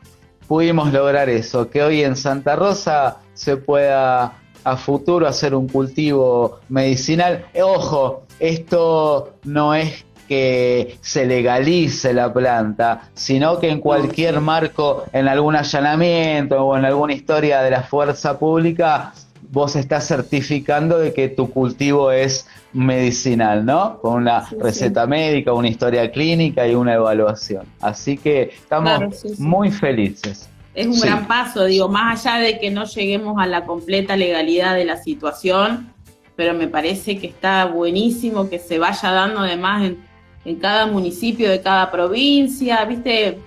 pudimos 0.52 0.92
lograr 0.92 1.30
eso, 1.30 1.70
que 1.70 1.82
hoy 1.82 2.04
en 2.04 2.18
Santa 2.18 2.58
Rosa 2.58 3.20
se 3.34 3.56
pueda 3.56 4.34
a 4.66 4.76
futuro 4.76 5.26
hacer 5.26 5.56
un 5.56 5.70
cultivo 5.70 6.60
medicinal. 6.68 7.46
Eh, 7.54 7.62
ojo, 7.62 8.24
esto 8.38 9.36
no 9.46 9.74
es 9.74 10.04
que 10.28 10.98
se 11.00 11.26
legalice 11.26 12.14
la 12.14 12.34
planta, 12.34 13.04
sino 13.14 13.60
que 13.60 13.70
en 13.70 13.80
cualquier 13.80 14.42
marco, 14.42 15.06
en 15.14 15.30
algún 15.30 15.56
allanamiento 15.56 16.62
o 16.62 16.76
en 16.76 16.84
alguna 16.84 17.14
historia 17.14 17.62
de 17.62 17.72
la 17.72 17.84
fuerza 17.84 18.38
pública, 18.38 19.14
vos 19.52 19.78
estás 19.78 20.06
certificando 20.06 21.00
de 21.00 21.14
que 21.14 21.30
tu 21.30 21.50
cultivo 21.50 22.12
es 22.12 22.46
medicinal, 22.74 23.66
¿no? 23.66 24.00
Con 24.00 24.16
una 24.24 24.48
receta 24.60 25.06
médica, 25.06 25.54
una 25.54 25.68
historia 25.68 26.12
clínica 26.12 26.68
y 26.68 26.76
una 26.76 26.94
evaluación. 26.96 27.66
Así 27.80 28.18
que 28.18 28.44
estamos 28.44 29.26
muy 29.40 29.72
felices. 29.72 30.50
Es 30.74 30.88
un 30.88 31.00
gran 31.00 31.28
paso, 31.28 31.66
digo, 31.66 31.90
más 31.90 32.26
allá 32.26 32.40
de 32.40 32.60
que 32.60 32.70
no 32.70 32.86
lleguemos 32.86 33.36
a 33.40 33.46
la 33.46 33.66
completa 33.66 34.16
legalidad 34.16 34.76
de 34.76 34.86
la 34.86 34.98
situación, 34.98 35.92
pero 36.38 36.54
me 36.54 36.68
parece 36.68 37.18
que 37.20 37.28
está 37.28 37.66
buenísimo 37.66 38.50
que 38.50 38.58
se 38.58 38.80
vaya 38.80 39.12
dando 39.12 39.42
además 39.42 39.84
en, 39.84 39.98
en 40.46 40.56
cada 40.56 40.88
municipio 40.88 41.50
de 41.50 41.62
cada 41.62 41.92
provincia, 41.92 42.86
¿viste? 42.86 43.38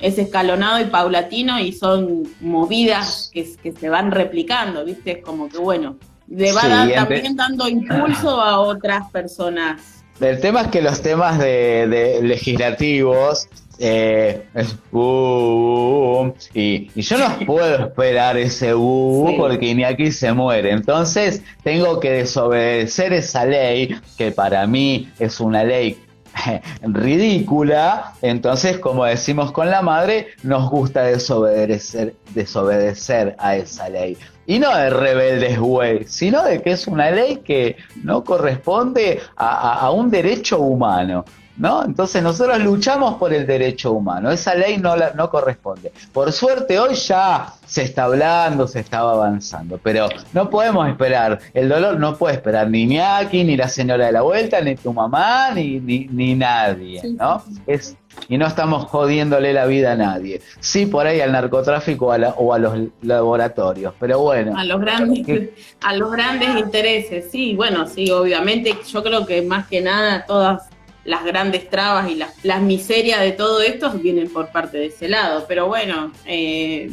es 0.00 0.18
escalonado 0.18 0.80
y 0.80 0.86
paulatino 0.86 1.58
y 1.60 1.72
son 1.72 2.22
movidas 2.40 3.30
que, 3.32 3.44
se 3.44 3.88
van 3.88 4.10
replicando, 4.10 4.84
¿viste? 4.84 5.12
Es 5.12 5.24
como 5.24 5.48
que, 5.48 5.58
bueno, 5.58 5.96
le 6.30 6.52
va 6.52 6.62
también 6.94 7.36
dando 7.36 7.68
impulso 7.68 8.40
a 8.40 8.60
otras 8.60 9.10
personas. 9.10 10.04
El 10.20 10.40
tema 10.40 10.62
es 10.62 10.68
que 10.68 10.82
los 10.82 11.00
temas 11.02 11.38
de, 11.38 12.20
legislativos 12.22 13.48
eh, 13.78 14.44
es 14.54 14.76
uh, 14.92 16.30
y, 16.52 16.90
y, 16.94 17.00
yo 17.00 17.16
no 17.16 17.46
puedo 17.46 17.86
esperar 17.86 18.36
ese 18.36 18.74
uh, 18.74 19.34
porque 19.38 19.74
ni 19.74 19.84
aquí 19.84 20.12
se 20.12 20.32
muere. 20.34 20.72
Entonces 20.72 21.42
tengo 21.64 21.98
que 21.98 22.10
desobedecer 22.10 23.14
esa 23.14 23.46
ley 23.46 23.98
que 24.18 24.30
para 24.30 24.66
mí 24.66 25.08
es 25.18 25.40
una 25.40 25.64
ley 25.64 25.98
ridícula, 26.82 28.14
entonces 28.22 28.78
como 28.78 29.04
decimos 29.04 29.52
con 29.52 29.70
la 29.70 29.82
madre, 29.82 30.28
nos 30.42 30.70
gusta 30.70 31.02
desobedecer, 31.02 32.14
desobedecer 32.34 33.36
a 33.38 33.56
esa 33.56 33.88
ley. 33.88 34.16
Y 34.46 34.58
no 34.58 34.74
de 34.76 34.90
rebeldes 34.90 35.58
güey, 35.58 36.04
sino 36.06 36.42
de 36.42 36.60
que 36.60 36.72
es 36.72 36.86
una 36.86 37.10
ley 37.10 37.36
que 37.38 37.76
no 38.02 38.24
corresponde 38.24 39.20
a 39.36 39.90
un 39.92 40.10
derecho 40.10 40.58
humano. 40.58 41.24
¿No? 41.60 41.84
Entonces 41.84 42.22
nosotros 42.22 42.58
luchamos 42.60 43.16
por 43.16 43.34
el 43.34 43.46
derecho 43.46 43.92
humano, 43.92 44.30
esa 44.30 44.54
ley 44.54 44.78
no, 44.78 44.96
la, 44.96 45.12
no 45.12 45.28
corresponde. 45.28 45.92
Por 46.10 46.32
suerte 46.32 46.78
hoy 46.78 46.94
ya 46.94 47.52
se 47.66 47.82
está 47.82 48.04
hablando, 48.04 48.66
se 48.66 48.80
estaba 48.80 49.12
avanzando, 49.12 49.78
pero 49.82 50.08
no 50.32 50.48
podemos 50.48 50.88
esperar, 50.88 51.38
el 51.52 51.68
dolor 51.68 51.98
no 52.00 52.16
puede 52.16 52.36
esperar 52.36 52.70
ni 52.70 52.86
Ñaki, 52.86 53.44
ni 53.44 53.58
la 53.58 53.68
señora 53.68 54.06
de 54.06 54.12
la 54.12 54.22
vuelta, 54.22 54.62
ni 54.62 54.74
tu 54.74 54.94
mamá, 54.94 55.50
ni, 55.50 55.78
ni, 55.80 56.34
nadie, 56.34 57.02
¿no? 57.18 57.44
Es, 57.66 57.94
y 58.28 58.38
no 58.38 58.46
estamos 58.46 58.86
jodiéndole 58.86 59.52
la 59.52 59.66
vida 59.66 59.92
a 59.92 59.96
nadie. 59.96 60.40
Sí, 60.60 60.86
por 60.86 61.06
ahí 61.06 61.20
al 61.20 61.32
narcotráfico 61.32 62.06
o 62.06 62.52
a 62.54 62.58
los 62.58 62.78
laboratorios, 63.02 63.92
pero 64.00 64.18
bueno. 64.20 64.58
A 64.58 64.64
los 64.64 64.80
grandes, 64.80 65.50
a 65.82 65.94
los 65.94 66.10
grandes 66.10 66.56
intereses, 66.56 67.26
sí, 67.30 67.54
bueno, 67.54 67.86
sí, 67.86 68.10
obviamente, 68.10 68.74
yo 68.90 69.02
creo 69.02 69.26
que 69.26 69.42
más 69.42 69.66
que 69.68 69.82
nada 69.82 70.24
todas 70.26 70.69
las 71.04 71.24
grandes 71.24 71.68
trabas 71.70 72.10
y 72.10 72.16
las, 72.16 72.62
miserias 72.62 73.20
de 73.20 73.32
todo 73.32 73.60
esto 73.62 73.90
vienen 73.92 74.28
por 74.30 74.50
parte 74.50 74.78
de 74.78 74.86
ese 74.86 75.08
lado. 75.08 75.46
Pero 75.48 75.66
bueno, 75.66 76.12
eh, 76.26 76.90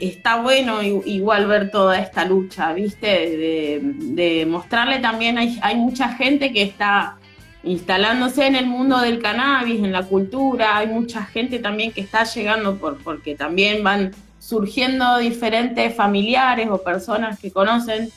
está, 0.00 0.40
bueno 0.42 0.82
igual 0.82 1.46
ver 1.46 1.70
toda 1.70 1.98
esta 1.98 2.24
lucha, 2.24 2.72
¿viste? 2.72 3.06
De, 3.06 4.46
mostrarle 4.48 4.98
también, 4.98 5.38
hay, 5.38 5.58
hay 5.62 5.76
mucha 5.76 6.10
gente 6.10 6.52
que 6.52 6.62
está 6.62 7.16
instalándose 7.62 8.46
en 8.46 8.54
el 8.54 8.66
mundo 8.66 8.98
del 9.00 9.20
cannabis, 9.20 9.82
en 9.82 9.90
la 9.90 10.04
cultura, 10.04 10.76
hay 10.78 10.86
mucha 10.86 11.24
gente 11.24 11.58
también 11.58 11.90
que 11.90 12.00
está 12.00 12.22
llegando 12.22 12.76
por, 12.76 12.98
porque 12.98 13.34
también 13.34 13.82
van 13.82 14.12
surgiendo 14.38 15.18
diferentes 15.18 15.94
familiares 15.94 16.68
o 16.70 16.78
personas 16.82 17.40
que 17.40 17.50
conocen 17.50 18.10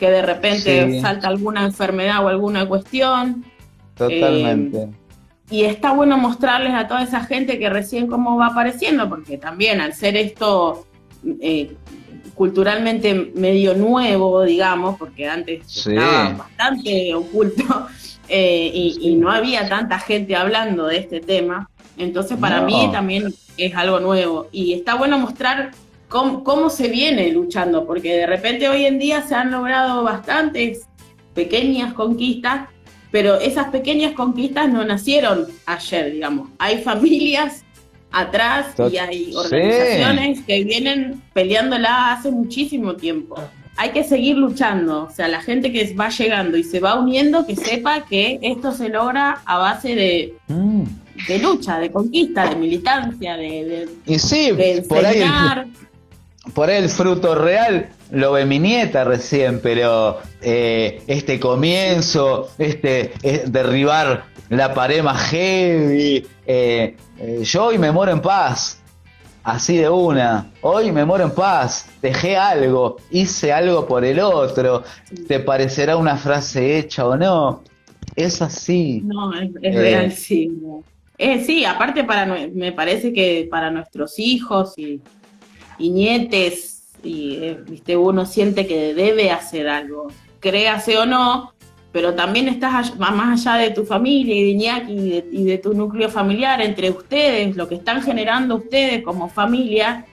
que 0.00 0.10
de 0.10 0.22
repente 0.22 1.00
salta 1.00 1.28
alguna 1.28 1.64
enfermedad 1.64 2.24
o 2.24 2.28
alguna 2.28 2.66
cuestión 2.66 3.44
Totalmente. 4.08 4.82
Eh, 4.82 4.88
y 5.50 5.64
está 5.64 5.92
bueno 5.92 6.16
mostrarles 6.16 6.72
a 6.74 6.86
toda 6.86 7.02
esa 7.02 7.20
gente 7.24 7.58
que 7.58 7.68
recién 7.68 8.06
cómo 8.06 8.36
va 8.36 8.46
apareciendo, 8.46 9.08
porque 9.08 9.36
también 9.36 9.80
al 9.80 9.94
ser 9.94 10.16
esto 10.16 10.86
eh, 11.40 11.74
culturalmente 12.34 13.32
medio 13.34 13.74
nuevo, 13.74 14.42
digamos, 14.42 14.96
porque 14.96 15.28
antes 15.28 15.86
estaba 15.86 16.32
bastante 16.34 17.14
oculto 17.14 17.88
eh, 18.28 18.70
y, 18.72 19.14
no 19.16 19.30
había 19.30 19.68
tanta 19.68 19.98
gente 19.98 20.36
hablando 20.36 20.86
de 20.86 20.98
este 20.98 21.20
tema, 21.20 21.68
entonces 21.98 22.38
para 22.38 22.62
mí 22.62 22.88
también 22.92 23.34
es 23.56 23.74
algo 23.74 23.98
nuevo. 23.98 24.46
Y 24.52 24.72
está 24.72 24.94
bueno 24.94 25.18
mostrar 25.18 25.72
cómo, 26.08 26.44
cómo 26.44 26.70
se 26.70 26.88
viene 26.88 27.30
luchando, 27.32 27.86
porque 27.86 28.16
de 28.16 28.26
repente 28.26 28.68
hoy 28.68 28.86
en 28.86 29.00
día 29.00 29.22
se 29.22 29.34
han 29.34 29.50
logrado 29.50 30.04
bastantes 30.04 30.86
pequeñas 31.34 31.92
conquistas 31.92 32.68
pero 33.10 33.40
esas 33.40 33.68
pequeñas 33.68 34.12
conquistas 34.12 34.68
no 34.68 34.84
nacieron 34.84 35.46
ayer, 35.66 36.12
digamos. 36.12 36.48
Hay 36.58 36.78
familias 36.82 37.64
atrás 38.12 38.74
y 38.90 38.96
hay 38.96 39.32
organizaciones 39.34 40.40
que 40.42 40.64
vienen 40.64 41.22
peleándola 41.32 42.12
hace 42.12 42.30
muchísimo 42.30 42.94
tiempo. 42.94 43.36
Hay 43.76 43.90
que 43.90 44.04
seguir 44.04 44.36
luchando, 44.36 45.04
o 45.04 45.10
sea, 45.10 45.28
la 45.28 45.40
gente 45.40 45.72
que 45.72 45.94
va 45.94 46.10
llegando 46.10 46.56
y 46.58 46.64
se 46.64 46.80
va 46.80 46.98
uniendo, 47.00 47.46
que 47.46 47.56
sepa 47.56 48.04
que 48.04 48.38
esto 48.42 48.72
se 48.72 48.88
logra 48.88 49.40
a 49.46 49.58
base 49.58 49.94
de, 49.94 50.34
mm. 50.48 50.82
de 51.28 51.38
lucha, 51.38 51.78
de 51.78 51.90
conquista, 51.90 52.48
de 52.48 52.56
militancia, 52.56 53.36
de, 53.36 53.48
de, 53.64 53.88
Y 54.06 54.18
sí, 54.18 54.50
de 54.50 54.84
por 54.86 55.04
ahí, 55.04 55.22
enseñar. 55.22 55.66
el, 55.66 55.89
por 56.54 56.70
el 56.70 56.88
fruto 56.88 57.34
real 57.34 57.90
lo 58.10 58.32
ve 58.32 58.44
mi 58.44 58.58
nieta 58.58 59.04
recién, 59.04 59.60
pero 59.60 60.18
eh, 60.40 61.02
este 61.06 61.38
comienzo, 61.38 62.50
este 62.58 63.12
eh, 63.22 63.44
derribar 63.46 64.24
la 64.48 64.74
pared 64.74 65.02
más 65.02 65.30
heavy, 65.30 66.26
eh, 66.46 66.96
eh, 67.18 67.40
yo 67.44 67.66
hoy 67.66 67.78
me 67.78 67.92
muero 67.92 68.12
en 68.12 68.20
paz. 68.20 68.78
Así 69.42 69.78
de 69.78 69.88
una. 69.88 70.50
Hoy 70.60 70.92
me 70.92 71.04
muero 71.04 71.24
en 71.24 71.30
paz. 71.30 71.88
Dejé 72.02 72.36
algo. 72.36 72.96
Hice 73.10 73.52
algo 73.52 73.86
por 73.86 74.04
el 74.04 74.20
otro. 74.20 74.82
¿Te 75.28 75.40
parecerá 75.40 75.96
una 75.96 76.16
frase 76.16 76.78
hecha 76.78 77.06
o 77.06 77.16
no? 77.16 77.62
Es 78.16 78.42
así. 78.42 79.00
No, 79.04 79.32
es, 79.32 79.50
es 79.62 79.74
real, 79.74 80.12
sí. 80.12 80.50
sí, 81.46 81.64
aparte 81.64 82.04
para 82.04 82.26
me 82.26 82.72
parece 82.72 83.14
que 83.14 83.48
para 83.50 83.70
nuestros 83.70 84.18
hijos 84.18 84.76
y, 84.76 85.00
y 85.80 85.90
nietes, 85.90 86.82
y, 87.02 87.36
eh, 87.36 87.58
viste, 87.66 87.96
uno 87.96 88.26
siente 88.26 88.66
que 88.66 88.94
debe 88.94 89.30
hacer 89.30 89.68
algo, 89.68 90.08
créase 90.38 90.98
o 90.98 91.06
no, 91.06 91.52
pero 91.92 92.14
también 92.14 92.46
estás 92.46 92.96
más 92.98 93.46
allá 93.46 93.58
de 93.60 93.70
tu 93.70 93.84
familia 93.84 94.34
y 94.34 94.42
de 94.44 94.48
Iñaki 94.50 94.92
y 94.92 95.08
de, 95.10 95.24
y 95.32 95.44
de 95.44 95.58
tu 95.58 95.74
núcleo 95.74 96.08
familiar, 96.08 96.60
entre 96.60 96.90
ustedes, 96.90 97.56
lo 97.56 97.66
que 97.68 97.74
están 97.76 98.02
generando 98.02 98.56
ustedes 98.56 99.02
como 99.02 99.28
familia, 99.28 100.04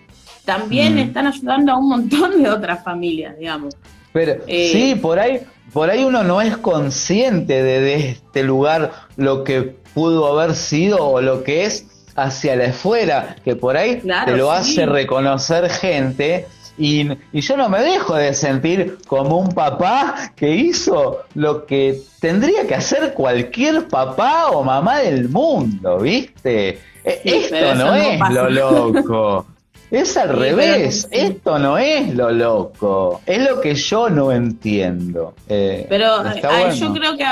también 0.45 0.95
Mm. 0.95 0.99
están 0.99 1.27
ayudando 1.27 1.73
a 1.73 1.77
un 1.77 1.89
montón 1.89 2.41
de 2.41 2.49
otras 2.49 2.83
familias, 2.83 3.37
digamos. 3.37 3.75
Pero 4.13 4.41
Eh. 4.47 4.69
sí, 4.71 4.95
por 4.95 5.19
ahí, 5.19 5.41
por 5.73 5.89
ahí 5.89 6.03
uno 6.05 6.23
no 6.23 6.41
es 6.41 6.57
consciente 6.57 7.61
de, 7.61 7.79
de 7.81 7.95
este 8.11 8.43
lugar 8.43 8.91
lo 9.17 9.43
que 9.43 9.75
pudo 9.93 10.25
haber 10.39 10.55
sido 10.55 11.05
o 11.05 11.21
lo 11.21 11.43
que 11.43 11.65
es 11.65 11.85
hacia 12.17 12.55
la 12.57 12.65
afuera, 12.69 13.35
que 13.45 13.55
por 13.55 13.77
ahí 13.77 13.99
Claro, 14.01 14.31
te 14.33 14.37
lo 14.37 14.51
sí. 14.51 14.57
hace 14.57 14.85
reconocer 14.85 15.69
gente. 15.69 16.47
Y, 16.79 17.09
y 17.33 17.41
yo 17.41 17.57
no 17.57 17.69
me 17.69 17.81
dejo 17.81 18.13
de 18.15 18.33
sentir 18.35 18.99
como 19.07 19.37
un 19.39 19.49
papá 19.49 20.31
que 20.35 20.49
hizo 20.55 21.21
lo 21.33 21.65
que 21.65 22.01
tendría 22.19 22.67
que 22.67 22.75
hacer 22.75 23.13
cualquier 23.15 23.87
papá 23.87 24.47
o 24.51 24.63
mamá 24.63 24.99
del 24.99 25.27
mundo, 25.29 25.97
¿viste? 25.99 26.79
E- 27.03 27.21
Sí, 27.23 27.29
Esto 27.51 27.73
no, 27.75 27.95
es 27.95 28.19
pasa. 28.19 28.31
lo 28.33 28.49
loco. 28.51 29.45
Es 29.89 30.17
al 30.17 30.29
Sí, 30.33 30.35
revés, 30.35 31.07
esto 31.09 31.57
no 31.57 31.77
es 31.79 32.13
lo 32.13 32.29
loco, 32.31 33.21
es 33.25 33.49
lo 33.49 33.59
que 33.61 33.73
yo 33.73 34.09
no 34.09 34.31
entiendo. 34.31 35.33
Eh, 35.47 35.85
Pero 35.89 36.21
bueno. 36.21 36.73
yo 36.75 36.93
creo 36.93 37.17
que 37.17 37.25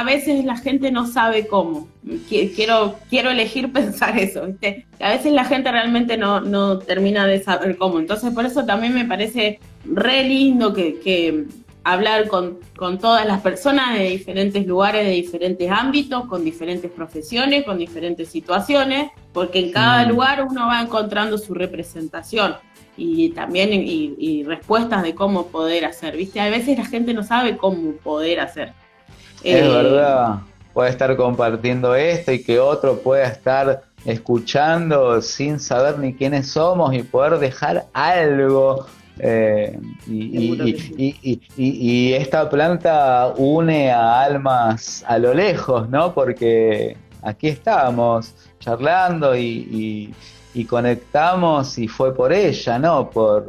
a, 0.00 0.04
veces 0.04 0.44
la 0.44 0.56
gente 0.56 0.90
no 0.90 1.06
sabe 1.06 1.46
cómo. 1.46 1.88
Qui- 2.28 2.52
Quiero, 2.54 2.96
quiero 3.10 3.30
elegir 3.30 3.72
pensar 3.78 4.18
eso, 4.18 4.46
¿viste? 4.46 4.86
A 5.00 5.10
veces 5.10 5.32
la 5.32 5.44
gente 5.44 5.70
realmente 5.70 6.16
no, 6.16 6.40
no 6.40 6.78
termina 6.78 7.26
de 7.26 7.42
saber 7.42 7.76
cómo. 7.76 7.98
Entonces, 8.00 8.32
por 8.34 8.44
eso 8.44 8.64
también 8.64 8.94
me 8.94 9.04
parece 9.04 9.58
re 9.84 10.24
lindo 10.24 10.72
que, 10.72 10.98
que 11.00 11.44
hablar 11.84 12.28
con, 12.28 12.58
con 12.76 12.98
todas 12.98 13.26
las 13.26 13.40
personas 13.40 13.98
de 13.98 14.04
diferentes 14.10 14.64
lugares, 14.66 15.04
de 15.04 15.12
diferentes 15.12 15.68
ámbitos, 15.70 16.26
con 16.26 16.44
diferentes 16.44 16.90
profesiones, 16.90 17.64
con 17.64 17.78
diferentes 17.78 18.28
situaciones, 18.28 19.10
porque 19.32 19.58
en 19.58 19.72
cada 19.72 20.04
Mm. 20.06 20.08
lugar 20.10 20.46
uno 20.48 20.66
va 20.68 20.80
encontrando 20.80 21.38
su 21.38 21.54
representación 21.54 22.54
y 22.96 23.30
también 23.30 23.72
y, 23.72 24.14
y 24.18 24.44
respuestas 24.44 25.02
de 25.02 25.14
cómo 25.14 25.46
poder 25.48 25.84
hacer, 25.86 26.16
¿viste? 26.16 26.40
A 26.40 26.50
veces 26.50 26.78
la 26.78 26.84
gente 26.84 27.14
no 27.14 27.22
sabe 27.24 27.56
cómo 27.56 27.92
poder 27.94 28.38
hacer. 28.40 28.74
Es 29.44 29.64
Eh, 29.64 29.68
verdad, 29.68 30.36
puede 30.72 30.90
estar 30.90 31.16
compartiendo 31.16 31.94
esto 31.94 32.32
y 32.32 32.42
que 32.42 32.58
otro 32.58 32.98
pueda 33.00 33.26
estar 33.26 33.82
escuchando 34.04 35.20
sin 35.22 35.58
saber 35.60 35.98
ni 35.98 36.14
quiénes 36.14 36.50
somos 36.50 36.94
y 36.94 37.02
poder 37.02 37.38
dejar 37.38 37.86
algo. 37.92 38.86
eh, 39.18 39.78
y, 40.06 41.40
y- 41.56 42.12
esta 42.14 42.48
planta 42.48 43.32
une 43.36 43.90
a 43.92 44.22
almas 44.22 45.04
a 45.06 45.18
lo 45.18 45.34
lejos, 45.34 45.88
¿no? 45.90 46.14
Porque 46.14 46.96
aquí 47.22 47.48
estábamos 47.48 48.34
charlando 48.58 49.36
y 49.36 50.14
conectamos 50.68 51.78
y 51.78 51.88
fue 51.88 52.14
por 52.14 52.32
ella, 52.32 52.78
¿no? 52.78 53.10
Por 53.10 53.46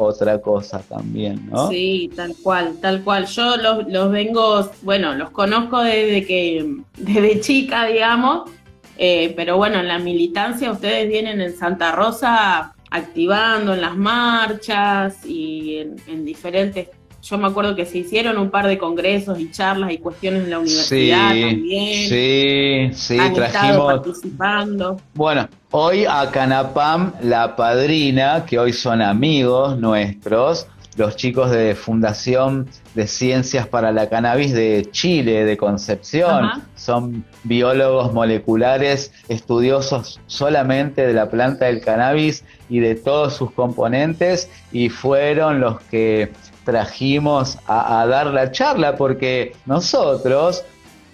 otra 0.00 0.40
cosa 0.40 0.80
también, 0.80 1.48
¿no? 1.50 1.68
Sí, 1.68 2.10
tal 2.14 2.34
cual, 2.42 2.78
tal 2.80 3.02
cual. 3.02 3.26
Yo 3.26 3.56
los, 3.56 3.88
los 3.88 4.10
vengo, 4.10 4.70
bueno, 4.82 5.14
los 5.14 5.30
conozco 5.30 5.80
desde 5.80 6.26
que, 6.26 6.76
desde 6.96 7.40
chica, 7.40 7.86
digamos, 7.86 8.50
eh, 8.98 9.32
pero 9.36 9.56
bueno, 9.56 9.80
en 9.80 9.88
la 9.88 9.98
militancia 9.98 10.70
ustedes 10.70 11.08
vienen 11.08 11.40
en 11.40 11.56
Santa 11.56 11.92
Rosa 11.92 12.74
activando 12.90 13.74
en 13.74 13.80
las 13.80 13.96
marchas 13.96 15.24
y 15.24 15.78
en, 15.78 15.96
en 16.06 16.24
diferentes, 16.24 16.88
yo 17.22 17.38
me 17.38 17.46
acuerdo 17.48 17.76
que 17.76 17.84
se 17.86 17.98
hicieron 17.98 18.38
un 18.38 18.50
par 18.50 18.66
de 18.66 18.78
congresos 18.78 19.38
y 19.38 19.50
charlas 19.50 19.92
y 19.92 19.98
cuestiones 19.98 20.44
en 20.44 20.50
la 20.50 20.58
universidad 20.58 21.28
también. 21.28 22.08
sí, 22.08 22.90
sí, 22.94 23.18
Han 23.18 23.32
estado 23.32 23.48
trajimos. 23.50 23.86
participando. 23.92 25.00
Bueno, 25.14 25.48
hoy 25.70 26.04
a 26.08 26.30
Canapam, 26.30 27.12
la 27.22 27.56
padrina, 27.56 28.44
que 28.46 28.58
hoy 28.58 28.72
son 28.72 29.02
amigos 29.02 29.78
nuestros, 29.78 30.66
los 30.96 31.14
chicos 31.16 31.50
de 31.50 31.74
Fundación 31.76 32.66
de 32.94 33.06
Ciencias 33.06 33.66
para 33.66 33.92
la 33.92 34.08
Cannabis 34.08 34.52
de 34.52 34.88
Chile, 34.90 35.44
de 35.44 35.56
Concepción, 35.56 36.44
Ajá. 36.46 36.60
son 36.74 37.24
biólogos 37.44 38.12
moleculares, 38.12 39.12
estudiosos 39.28 40.20
solamente 40.26 41.06
de 41.06 41.12
la 41.12 41.30
planta 41.30 41.66
del 41.66 41.80
cannabis 41.80 42.44
y 42.68 42.80
de 42.80 42.96
todos 42.96 43.34
sus 43.34 43.52
componentes, 43.52 44.50
y 44.72 44.88
fueron 44.88 45.60
los 45.60 45.80
que 45.82 46.32
trajimos 46.70 47.58
a, 47.66 48.06
dar 48.06 48.28
la 48.28 48.52
charla, 48.52 48.96
porque 48.96 49.52
nosotros 49.66 50.64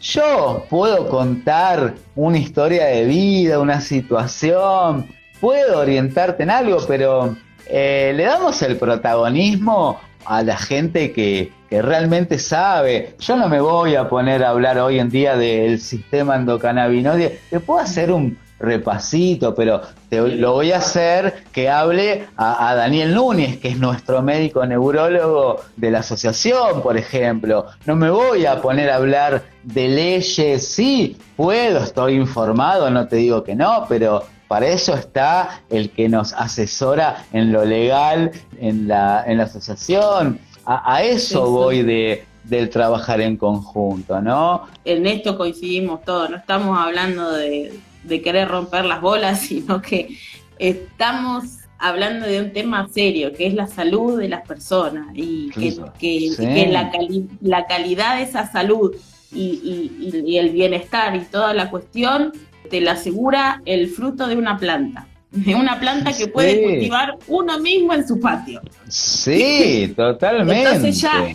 yo 0.03 0.67
puedo 0.69 1.09
contar 1.09 1.95
una 2.15 2.37
historia 2.37 2.85
de 2.85 3.07
vida, 3.07 3.59
una 3.59 3.81
situación, 3.81 5.07
puedo 5.41 5.81
orientarte 5.81 6.43
en 6.43 6.51
algo, 6.51 6.79
pero 6.87 7.35
eh, 7.67 8.13
le 8.15 8.25
damos 8.25 8.61
el 8.61 8.77
protagonismo 8.77 9.99
a 10.27 10.43
la 10.43 10.59
gente 10.59 11.13
que, 11.13 11.51
que 11.71 11.81
realmente 11.81 12.39
sabe. 12.39 13.15
Yo 13.19 13.37
no 13.37 13.49
me 13.49 13.61
voy 13.61 13.95
a 13.95 14.11
poner 14.11 14.45
a 14.45 14.51
hablar 14.51 14.79
hoy 14.79 14.99
en 14.99 15.09
día 15.09 15.37
del 15.37 15.81
sistema 15.81 16.37
endocannabinoide. 16.37 17.41
Te 17.49 17.61
puedo 17.61 17.81
hacer 17.81 18.13
un 18.13 18.37
repasito, 18.59 19.55
pero 19.55 19.83
te, 20.09 20.21
lo 20.21 20.53
voy 20.53 20.73
a 20.73 20.79
hacer 20.79 21.45
que 21.53 21.69
hable 21.69 22.27
a, 22.37 22.71
a 22.71 22.75
Daniel 22.75 23.15
Núñez, 23.15 23.59
que 23.59 23.69
es 23.69 23.79
nuestro 23.79 24.23
médico 24.23 24.65
neurólogo 24.65 25.61
de 25.77 25.91
la 25.91 25.99
asociación, 26.01 26.83
por 26.83 26.97
ejemplo. 26.97 27.67
No 27.85 27.97
me 27.97 28.11
voy 28.11 28.47
a 28.47 28.61
poner 28.61 28.91
a 28.91 28.97
hablar 28.97 29.45
de 29.63 29.89
leyes, 29.89 30.67
sí, 30.67 31.17
puedo, 31.37 31.81
estoy 31.81 32.15
informado, 32.15 32.91
no 32.91 33.07
te 33.09 33.17
digo 33.17 33.45
que 33.45 33.55
no, 33.55 33.87
pero 33.89 34.23
para 34.49 34.69
eso 34.69 34.95
está 34.95 35.61
el 35.71 35.91
que 35.91 36.09
nos 36.09 36.33
asesora 36.33 37.25
en 37.33 37.53
lo 37.53 37.65
legal, 37.65 38.31
en 38.61 38.89
la, 38.89 39.25
en 39.27 39.39
la 39.39 39.45
asociación. 39.45 40.39
A, 40.65 40.97
a 40.97 41.03
eso 41.03 41.47
sí. 41.47 41.53
voy 41.53 41.83
de, 41.83 42.25
del 42.45 42.71
trabajar 42.71 43.21
en 43.21 43.37
conjunto, 43.37 44.21
¿no? 44.21 44.63
en 44.85 45.07
esto 45.07 45.37
coincidimos 45.37 46.03
todos, 46.05 46.31
no 46.31 46.37
estamos 46.37 46.79
hablando 46.79 47.33
de, 47.33 47.79
de 48.07 48.23
querer 48.23 48.49
romper 48.49 48.85
las 48.85 49.01
bolas, 49.01 49.41
sino 49.49 49.81
que 49.83 50.17
estamos 50.59 51.45
hablando 51.79 52.27
de 52.27 52.41
un 52.41 52.53
tema 52.53 52.89
serio, 52.89 53.33
que 53.35 53.47
es 53.47 53.55
la 53.55 53.67
salud 53.67 54.19
de 54.19 54.29
las 54.29 54.47
personas 54.47 55.09
y 55.15 55.51
que, 55.51 55.75
Claro, 55.75 55.93
que- 55.99 56.31
sí. 56.31 56.37
que 56.47 56.67
la, 56.73 56.91
cali- 56.91 57.29
la 57.43 57.67
calidad 57.67 58.17
de 58.17 58.23
esa 58.23 58.51
salud 58.51 58.95
y, 59.33 59.43
y- 59.43 59.93
y- 60.17 60.33
y 60.33 60.39
el 60.39 60.51
bienestar 60.51 61.15
y 61.17 61.21
toda 61.21 61.53
la 61.53 61.69
cuestión 61.71 62.33
te 62.71 62.81
la 62.81 62.93
asegura 62.93 63.61
el 63.67 63.89
fruto 63.91 64.27
de 64.27 64.37
una 64.37 64.57
planta, 64.57 65.07
de 65.31 65.55
una 65.55 65.79
planta 65.79 66.13
que 66.17 66.29
puede 66.29 66.63
cultivar 66.63 67.17
uno 67.29 67.59
mismo 67.59 67.93
en 67.93 68.09
su 68.09 68.19
patio. 68.19 68.63
Sí, 68.89 69.93
totalmente. 69.97 70.63
Entonces 70.63 71.01
ya 71.01 71.29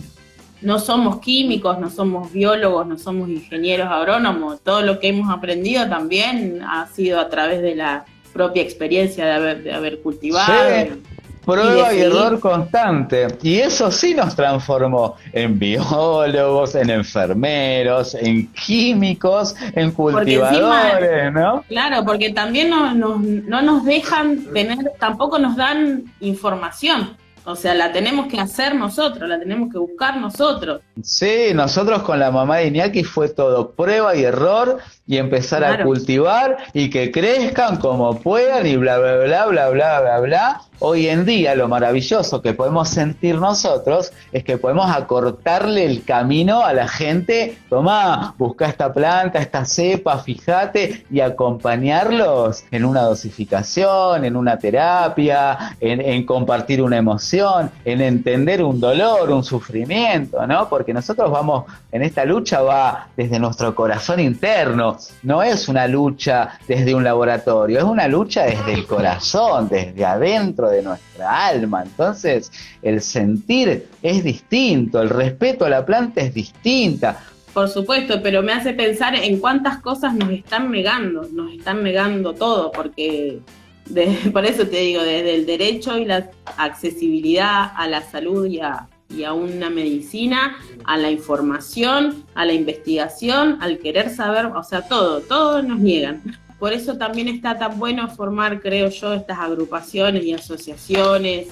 no 0.62 0.78
somos 0.78 1.20
químicos, 1.20 1.78
no 1.78 1.90
somos 1.90 2.32
biólogos, 2.32 2.86
no 2.86 2.98
somos 2.98 3.28
ingenieros 3.28 3.88
agrónomos. 3.88 4.60
Todo 4.62 4.82
lo 4.82 4.98
que 5.00 5.08
hemos 5.08 5.32
aprendido 5.32 5.88
también 5.88 6.60
ha 6.62 6.86
sido 6.86 7.20
a 7.20 7.28
través 7.28 7.60
de 7.62 7.74
la 7.74 8.04
propia 8.32 8.62
experiencia 8.62 9.24
de 9.26 9.32
haber, 9.32 9.62
de 9.62 9.72
haber 9.72 10.00
cultivado. 10.00 10.52
Sí. 10.86 11.02
Prueba 11.44 11.92
Y 11.92 11.98
error 11.98 12.38
constante. 12.38 13.26
Y 13.42 13.56
eso 13.56 13.90
sí 13.90 14.14
nos 14.14 14.36
transformó 14.36 15.16
en 15.32 15.58
biólogos, 15.58 16.76
en 16.76 16.88
enfermeros, 16.90 18.14
en 18.14 18.46
químicos, 18.52 19.56
en 19.74 19.90
cultivadores, 19.90 21.32
¿no? 21.32 21.64
Claro, 21.68 22.04
porque 22.04 22.30
también 22.30 22.70
no, 22.70 22.94
no- 22.94 23.18
no 23.18 23.60
nos 23.60 23.84
dejan 23.84 24.44
tener, 24.54 24.78
tampoco 25.00 25.38
nos 25.40 25.56
dan 25.56 26.04
información. 26.20 27.16
O 27.44 27.56
sea, 27.56 27.74
la 27.74 27.92
tenemos 27.92 28.28
que 28.28 28.38
hacer 28.38 28.74
nosotros, 28.74 29.28
la 29.28 29.38
tenemos 29.38 29.72
que 29.72 29.78
buscar 29.78 30.16
nosotros. 30.16 30.80
Sí, 31.02 31.52
nosotros 31.54 32.02
con 32.02 32.18
la 32.18 32.30
mamá 32.30 32.58
de 32.58 32.68
Iñaki 32.68 33.02
fue 33.02 33.28
todo 33.28 33.72
prueba 33.72 34.14
y 34.14 34.22
error 34.22 34.78
y 35.06 35.16
empezar 35.16 35.64
a 35.64 35.82
cultivar 35.82 36.56
y 36.72 36.88
que 36.88 37.10
crezcan 37.10 37.78
como 37.78 38.20
puedan 38.20 38.66
y 38.66 38.76
bla, 38.76 38.98
bla, 38.98 39.16
bla, 39.16 39.46
bla, 39.46 39.70
bla, 39.70 40.00
bla, 40.00 40.20
bla. 40.20 40.60
Hoy 40.84 41.06
en 41.06 41.24
día 41.24 41.54
lo 41.54 41.68
maravilloso 41.68 42.42
que 42.42 42.54
podemos 42.54 42.88
sentir 42.88 43.36
nosotros 43.36 44.12
es 44.32 44.42
que 44.42 44.58
podemos 44.58 44.90
acortarle 44.90 45.84
el 45.84 46.02
camino 46.02 46.64
a 46.64 46.72
la 46.72 46.88
gente, 46.88 47.56
tomá, 47.68 48.34
busca 48.36 48.66
esta 48.66 48.92
planta, 48.92 49.38
esta 49.38 49.64
cepa, 49.64 50.18
fíjate 50.18 51.06
y 51.08 51.20
acompañarlos 51.20 52.64
en 52.72 52.84
una 52.84 53.02
dosificación, 53.02 54.24
en 54.24 54.34
una 54.34 54.58
terapia, 54.58 55.76
en, 55.78 56.26
compartir 56.26 56.82
una 56.82 56.96
emoción, 56.96 57.70
en 57.84 58.00
entender 58.00 58.64
un 58.64 58.80
dolor, 58.80 59.30
un 59.30 59.44
sufrimiento, 59.44 60.44
¿no? 60.48 60.68
Porque 60.68 60.92
nosotros 60.92 61.30
vamos, 61.30 61.64
en 61.92 62.02
esta 62.02 62.24
lucha 62.24 62.60
va 62.60 63.06
desde 63.16 63.38
nuestro 63.38 63.72
corazón 63.76 64.18
interno, 64.18 64.96
no 65.22 65.44
es 65.44 65.68
una 65.68 65.86
lucha 65.86 66.58
desde 66.66 66.92
un 66.92 67.04
laboratorio, 67.04 67.78
es 67.78 67.84
una 67.84 68.08
lucha 68.08 68.46
desde 68.46 68.74
el 68.74 68.84
corazón, 68.84 69.68
desde 69.68 70.04
adentro 70.04 70.71
de 70.72 70.82
nuestra 70.82 71.46
alma. 71.46 71.82
Entonces, 71.84 72.50
el 72.82 73.00
sentir 73.00 73.86
es 74.02 74.24
distinto, 74.24 75.00
el 75.00 75.10
respeto 75.10 75.64
a 75.64 75.68
la 75.70 75.86
planta 75.86 76.20
es 76.20 76.34
distinta. 76.34 77.18
Por 77.52 77.68
supuesto, 77.68 78.22
pero 78.22 78.42
me 78.42 78.52
hace 78.52 78.72
pensar 78.72 79.14
en 79.14 79.38
cuántas 79.38 79.78
cosas 79.78 80.14
nos 80.14 80.30
están 80.30 80.70
negando, 80.70 81.28
nos 81.32 81.52
están 81.52 81.82
negando 81.82 82.34
todo, 82.34 82.72
porque 82.72 83.40
por 84.32 84.44
eso 84.44 84.66
te 84.66 84.78
digo, 84.78 85.02
desde 85.02 85.34
el 85.34 85.46
derecho 85.46 85.98
y 85.98 86.04
la 86.04 86.30
accesibilidad 86.56 87.72
a 87.76 87.86
la 87.88 88.02
salud 88.02 88.46
y 88.46 88.60
a, 88.60 88.88
y 89.10 89.24
a 89.24 89.32
una 89.32 89.70
medicina, 89.70 90.56
a 90.84 90.96
la 90.96 91.10
información, 91.10 92.24
a 92.34 92.44
la 92.44 92.52
investigación, 92.52 93.58
al 93.60 93.78
querer 93.78 94.10
saber, 94.10 94.46
o 94.46 94.62
sea, 94.62 94.82
todo, 94.82 95.20
todo 95.20 95.62
nos 95.62 95.78
niegan. 95.78 96.22
Por 96.62 96.72
eso 96.72 96.96
también 96.96 97.26
está 97.26 97.58
tan 97.58 97.76
bueno 97.76 98.08
formar, 98.08 98.60
creo 98.60 98.88
yo, 98.88 99.14
estas 99.14 99.36
agrupaciones 99.40 100.22
y 100.24 100.32
asociaciones 100.32 101.48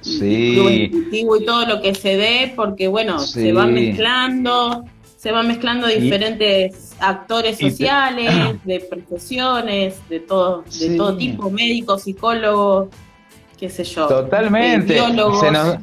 Sí. 0.00 0.90
Y 1.12 1.44
todo 1.44 1.66
lo 1.66 1.82
que 1.82 1.94
se 1.94 2.16
dé, 2.16 2.52
porque 2.56 2.88
bueno, 2.88 3.18
Sí. 3.18 3.40
se 3.42 3.52
van 3.52 3.74
mezclando, 3.74 4.84
se 5.18 5.30
van 5.32 5.48
mezclando 5.48 5.90
Y- 5.90 6.00
diferentes 6.00 6.92
actores 7.00 7.58
te- 7.58 7.70
sociales, 7.70 8.30
de 8.64 8.80
profesiones, 8.80 9.96
de 10.08 10.20
todo, 10.20 10.62
de 10.62 10.70
Sí. 10.70 10.96
todo 10.96 11.16
tipo, 11.18 11.50
médicos, 11.50 12.02
psicólogos, 12.04 12.88
qué 13.58 13.68
sé 13.68 13.84
yo. 13.84 14.06
Totalmente. 14.06 14.94
biólogos. 14.94 15.40
Se 15.40 15.50
nos, 15.50 15.76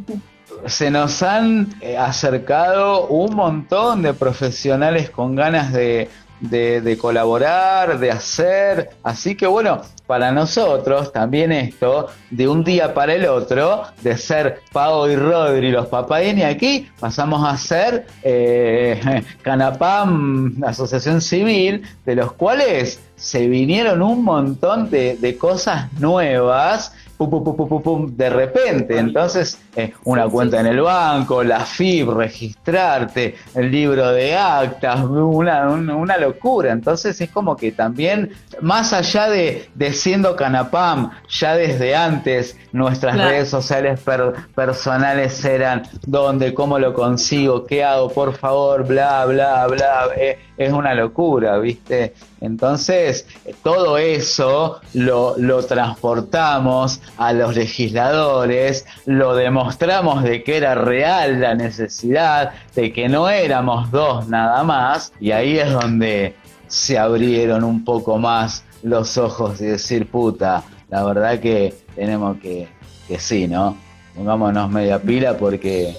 se 0.65 0.89
nos 0.91 1.21
han 1.21 1.67
eh, 1.81 1.97
acercado 1.97 3.07
un 3.07 3.35
montón 3.35 4.01
de 4.01 4.13
profesionales 4.13 5.09
con 5.11 5.35
ganas 5.35 5.73
de, 5.73 6.07
de- 6.49 6.97
colaborar, 6.97 7.99
de 7.99 8.11
hacer. 8.11 8.89
Así 9.03 9.35
que 9.35 9.47
bueno, 9.47 9.81
para 10.05 10.31
nosotros 10.31 11.11
también 11.11 11.51
esto, 11.51 12.07
de 12.29 12.47
un 12.47 12.63
día 12.63 12.93
para 12.93 13.13
el 13.13 13.25
otro, 13.25 13.83
de 14.01 14.17
ser 14.17 14.59
Pau 14.71 15.07
y 15.09 15.15
Rodri 15.15 15.71
los 15.71 15.87
Papaini 15.87 16.43
aquí, 16.43 16.89
pasamos 16.99 17.47
a 17.47 17.57
ser 17.57 18.05
eh, 18.23 19.23
Canapam, 19.41 20.61
Asociación 20.65 21.21
Civil, 21.21 21.83
de 22.05 22.15
los 22.15 22.33
cuales 22.33 22.99
se 23.15 23.47
vinieron 23.47 24.01
un 24.01 24.23
montón 24.23 24.89
de, 24.89 25.15
de 25.15 25.37
cosas 25.37 25.91
nuevas 25.93 26.93
pum, 27.29 27.43
pum, 27.43 27.43
pum, 27.43 27.55
pum, 27.55 27.67
pum, 27.69 27.81
pum, 27.81 28.17
de 28.17 28.29
repente. 28.29 28.97
Entonces, 28.97 29.59
eh, 29.75 29.93
una 30.03 30.27
cuenta 30.27 30.59
en 30.59 30.67
el 30.67 30.81
banco, 30.81 31.43
la 31.43 31.61
FIB, 31.61 32.11
registrarte, 32.11 33.35
el 33.55 33.71
libro 33.71 34.09
de 34.11 34.35
actas, 34.35 35.01
una, 35.03 35.69
una, 35.69 35.95
una 35.95 36.17
locura. 36.17 36.71
Entonces, 36.71 37.19
es 37.19 37.29
como 37.29 37.55
que 37.57 37.71
también, 37.71 38.31
más 38.61 38.93
allá 38.93 39.29
de, 39.29 39.69
de 39.75 39.93
siendo 39.93 40.35
Canapam, 40.35 41.11
ya 41.29 41.55
desde 41.55 41.95
antes 41.95 42.57
nuestras 42.71 43.13
Claro. 43.15 43.29
redes 43.29 43.49
sociales 43.49 43.99
per- 43.99 44.33
personales 44.55 45.43
eran 45.45 45.83
dónde, 46.05 46.53
cómo 46.53 46.79
lo 46.79 46.93
consigo, 46.93 47.65
qué 47.65 47.83
hago, 47.83 48.09
por 48.09 48.33
favor, 48.33 48.85
bla, 48.85 49.25
bla, 49.25 49.67
bla. 49.67 50.07
eh, 50.17 50.39
es 50.57 50.71
una 50.71 50.93
locura, 50.93 51.57
¿viste? 51.57 52.13
Entonces, 52.41 53.25
todo 53.63 53.97
eso 53.97 54.79
lo, 54.93 55.35
lo 55.37 55.63
transportamos 55.65 57.01
a 57.17 57.33
los 57.33 57.55
legisladores, 57.55 58.85
lo 59.05 59.35
demostramos 59.35 60.23
de 60.23 60.43
que 60.43 60.57
era 60.57 60.75
real 60.75 61.41
la 61.41 61.55
necesidad, 61.55 62.51
de 62.75 62.91
que 62.91 63.09
no 63.09 63.29
éramos 63.29 63.91
dos 63.91 64.27
nada 64.27 64.63
más, 64.63 65.13
y 65.19 65.31
ahí 65.31 65.57
es 65.57 65.71
donde 65.71 66.35
se 66.67 66.97
abrieron 66.97 67.63
un 67.63 67.83
poco 67.83 68.17
más 68.17 68.63
los 68.81 69.17
ojos 69.17 69.61
y 69.61 69.65
decir, 69.65 70.07
puta, 70.09 70.63
la 70.89 71.03
verdad 71.03 71.39
que 71.39 71.73
tenemos 71.95 72.37
que, 72.37 72.67
que 73.07 73.19
sí, 73.19 73.47
¿no? 73.47 73.77
Pongámonos 74.15 74.69
media 74.69 75.01
pila 75.01 75.37
porque 75.37 75.95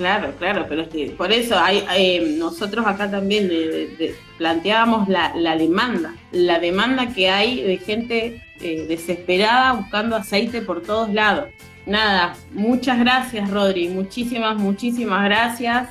Claro, 0.00 0.32
claro, 0.38 0.64
pero 0.66 0.80
es 0.82 0.88
que 0.88 1.10
por 1.10 1.30
eso 1.30 1.58
hay, 1.58 1.84
hay- 1.86 2.36
nosotros 2.38 2.86
acá 2.86 3.10
también 3.10 3.48
de- 3.48 3.68
de- 3.68 3.86
de- 3.98 4.14
planteábamos 4.38 5.08
la, 5.10 5.32
la 5.36 5.56
demanda, 5.56 6.14
la 6.32 6.58
demanda 6.58 7.08
que 7.08 7.28
hay 7.28 7.62
de 7.62 7.76
gente 7.76 8.42
eh, 8.62 8.86
desesperada 8.88 9.74
buscando 9.74 10.16
aceite 10.16 10.62
por 10.62 10.80
todos 10.82 11.12
lados. 11.12 11.48
Nada, 11.84 12.34
muchas 12.52 12.98
gracias 12.98 13.50
Rodri, 13.50 13.88
muchísimas, 13.88 14.56
muchísimas 14.56 15.22
gracias 15.24 15.88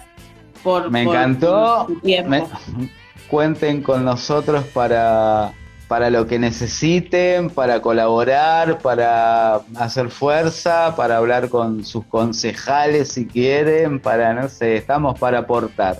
por 0.64 0.89
Me 0.89 1.03
por 1.05 1.16
encantó. 1.16 1.86
tu 1.88 1.99
tiempo. 1.99 2.30
Me- 2.32 2.89
cuenten 3.30 3.84
con 3.84 4.03
nosotros 4.03 4.64
para, 4.74 5.51
para 5.89 6.11
lo 6.11 6.27
que 6.27 6.37
necesiten, 6.37 7.49
para 7.49 7.81
colaborar, 7.81 8.77
para 8.77 9.55
hacer 9.75 10.11
fuerza, 10.11 10.95
para 10.95 11.17
hablar 11.17 11.49
con 11.49 11.83
sus 11.83 12.05
concejales 12.05 13.07
si 13.07 13.25
quieren, 13.25 13.99
para, 13.99 14.31
no 14.35 14.47
sé, 14.49 14.77
estamos 14.77 15.19
para 15.19 15.39
aportar. 15.39 15.97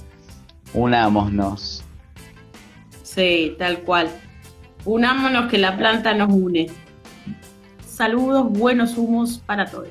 Unámonos. 0.76 1.84
Sí, 3.02 3.56
tal 3.58 3.80
cual. 3.80 4.12
Unámonos 4.86 5.50
que 5.50 5.58
la 5.58 5.76
planta 5.76 6.14
nos 6.14 6.32
une. 6.32 6.68
Saludos, 7.84 8.48
buenos 8.48 8.96
humos 8.96 9.42
para 9.44 9.66
todos. 9.66 9.90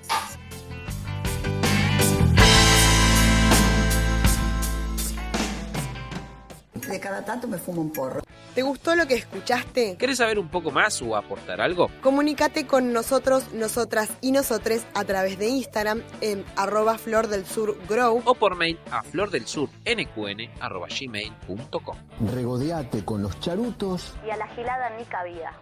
Cada 7.08 7.24
tanto 7.24 7.48
me 7.48 7.56
fumo 7.56 7.80
un 7.80 7.90
porro. 7.90 8.20
¿Te 8.54 8.60
gustó 8.60 8.94
lo 8.94 9.06
que 9.06 9.14
escuchaste? 9.14 9.96
¿Querés 9.96 10.18
saber 10.18 10.38
un 10.38 10.48
poco 10.48 10.70
más 10.70 11.00
o 11.00 11.16
aportar 11.16 11.62
algo? 11.62 11.88
Comunícate 12.02 12.66
con 12.66 12.92
nosotros, 12.92 13.54
nosotras 13.54 14.10
y 14.20 14.30
nosotres 14.30 14.86
a 14.94 15.04
través 15.04 15.38
de 15.38 15.48
Instagram 15.48 16.02
en 16.20 16.44
arroba 16.56 16.98
flor 16.98 17.28
del 17.28 17.46
sur 17.46 17.78
grow 17.88 18.20
O 18.26 18.34
por 18.34 18.56
mail 18.56 18.78
a 18.90 19.02
flordelsursnqn.gmail.com 19.04 21.96
Regodeate 22.34 23.06
con 23.06 23.22
los 23.22 23.40
charutos 23.40 24.12
y 24.26 24.30
a 24.30 24.36
la 24.36 24.48
gilada 24.48 24.90
ni 24.98 25.04
cabida. 25.04 25.54